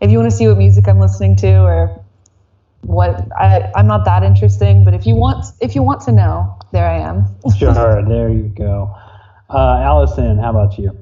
if 0.00 0.10
you 0.10 0.18
want 0.18 0.30
to 0.30 0.36
see 0.36 0.48
what 0.48 0.58
music 0.58 0.88
I'm 0.88 0.98
listening 0.98 1.36
to 1.36 1.62
or 1.62 2.04
what 2.82 3.26
I, 3.38 3.70
I'm 3.74 3.86
not 3.86 4.04
that 4.06 4.22
interesting, 4.22 4.84
but 4.84 4.92
if 4.92 5.06
you 5.06 5.14
want 5.14 5.46
if 5.60 5.74
you 5.74 5.82
want 5.82 6.02
to 6.02 6.12
know, 6.12 6.58
there 6.72 6.88
I 6.88 6.98
am. 6.98 7.26
Sure, 7.56 8.04
there 8.06 8.28
you 8.28 8.52
go. 8.56 8.94
Uh, 9.48 9.80
Allison, 9.82 10.38
how 10.38 10.50
about 10.50 10.78
you? 10.78 10.96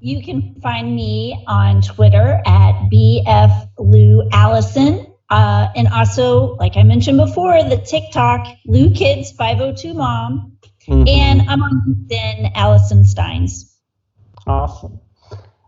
You 0.00 0.22
can 0.22 0.54
find 0.62 0.94
me 0.94 1.44
on 1.46 1.82
Twitter 1.82 2.40
at 2.46 2.88
bflouallison. 2.90 5.12
Uh, 5.30 5.68
and 5.76 5.88
also, 5.88 6.56
like 6.56 6.76
I 6.76 6.82
mentioned 6.84 7.18
before, 7.18 7.62
the 7.62 7.76
TikTok 7.76 8.46
Lou 8.64 8.90
Kids 8.90 9.30
502 9.32 9.94
Mom. 9.94 10.57
Mhm. 10.86 11.08
And 11.08 11.42
I'm 11.48 11.62
on 11.62 11.82
LinkedIn, 11.86 12.52
Allison 12.54 13.04
Steins. 13.04 13.76
Awesome. 14.46 14.98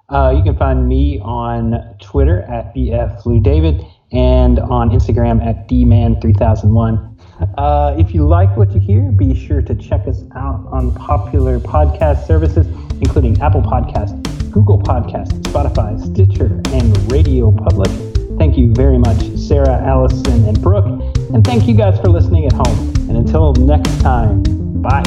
Uh, 0.09 0.35
you 0.37 0.43
can 0.43 0.57
find 0.57 0.89
me 0.89 1.21
on 1.21 1.95
Twitter 2.01 2.43
at 2.43 2.75
bfloudavid 2.75 3.87
and 4.13 4.59
on 4.59 4.91
Instagram 4.91 5.45
at 5.45 5.69
dman3001. 5.69 7.11
Uh, 7.57 7.95
if 7.99 8.13
you 8.15 8.27
like 8.27 8.55
what 8.57 8.73
you 8.73 8.81
hear, 8.81 9.13
be 9.13 9.35
sure 9.35 9.63
to 9.63 9.75
check 9.75 10.07
us 10.09 10.25
out 10.35 10.67
on 10.73 10.93
popular 10.95 11.59
podcast 11.61 12.27
services, 12.27 12.67
including 13.01 13.41
Apple 13.41 13.63
Podcasts, 13.63 14.21
Google 14.51 14.79
Podcasts, 14.79 15.41
Spotify, 15.43 15.99
Stitcher, 16.01 16.61
and 16.75 17.13
Radio 17.13 17.53
Public. 17.53 17.91
Thank 18.37 18.59
you 18.59 18.73
very 18.75 18.99
much, 18.99 19.21
Sarah, 19.37 19.81
Allison, 19.87 20.45
and 20.47 20.61
Brooke. 20.61 20.87
And 21.33 21.45
thank 21.45 21.69
you 21.69 21.75
guys 21.75 22.01
for 22.01 22.09
listening 22.09 22.47
at 22.47 22.53
home. 22.53 22.89
And 23.09 23.17
until 23.17 23.53
next 23.55 24.01
time, 24.01 24.43
bye. 24.83 25.03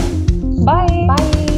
Bye. 0.65 1.07
bye. 1.07 1.52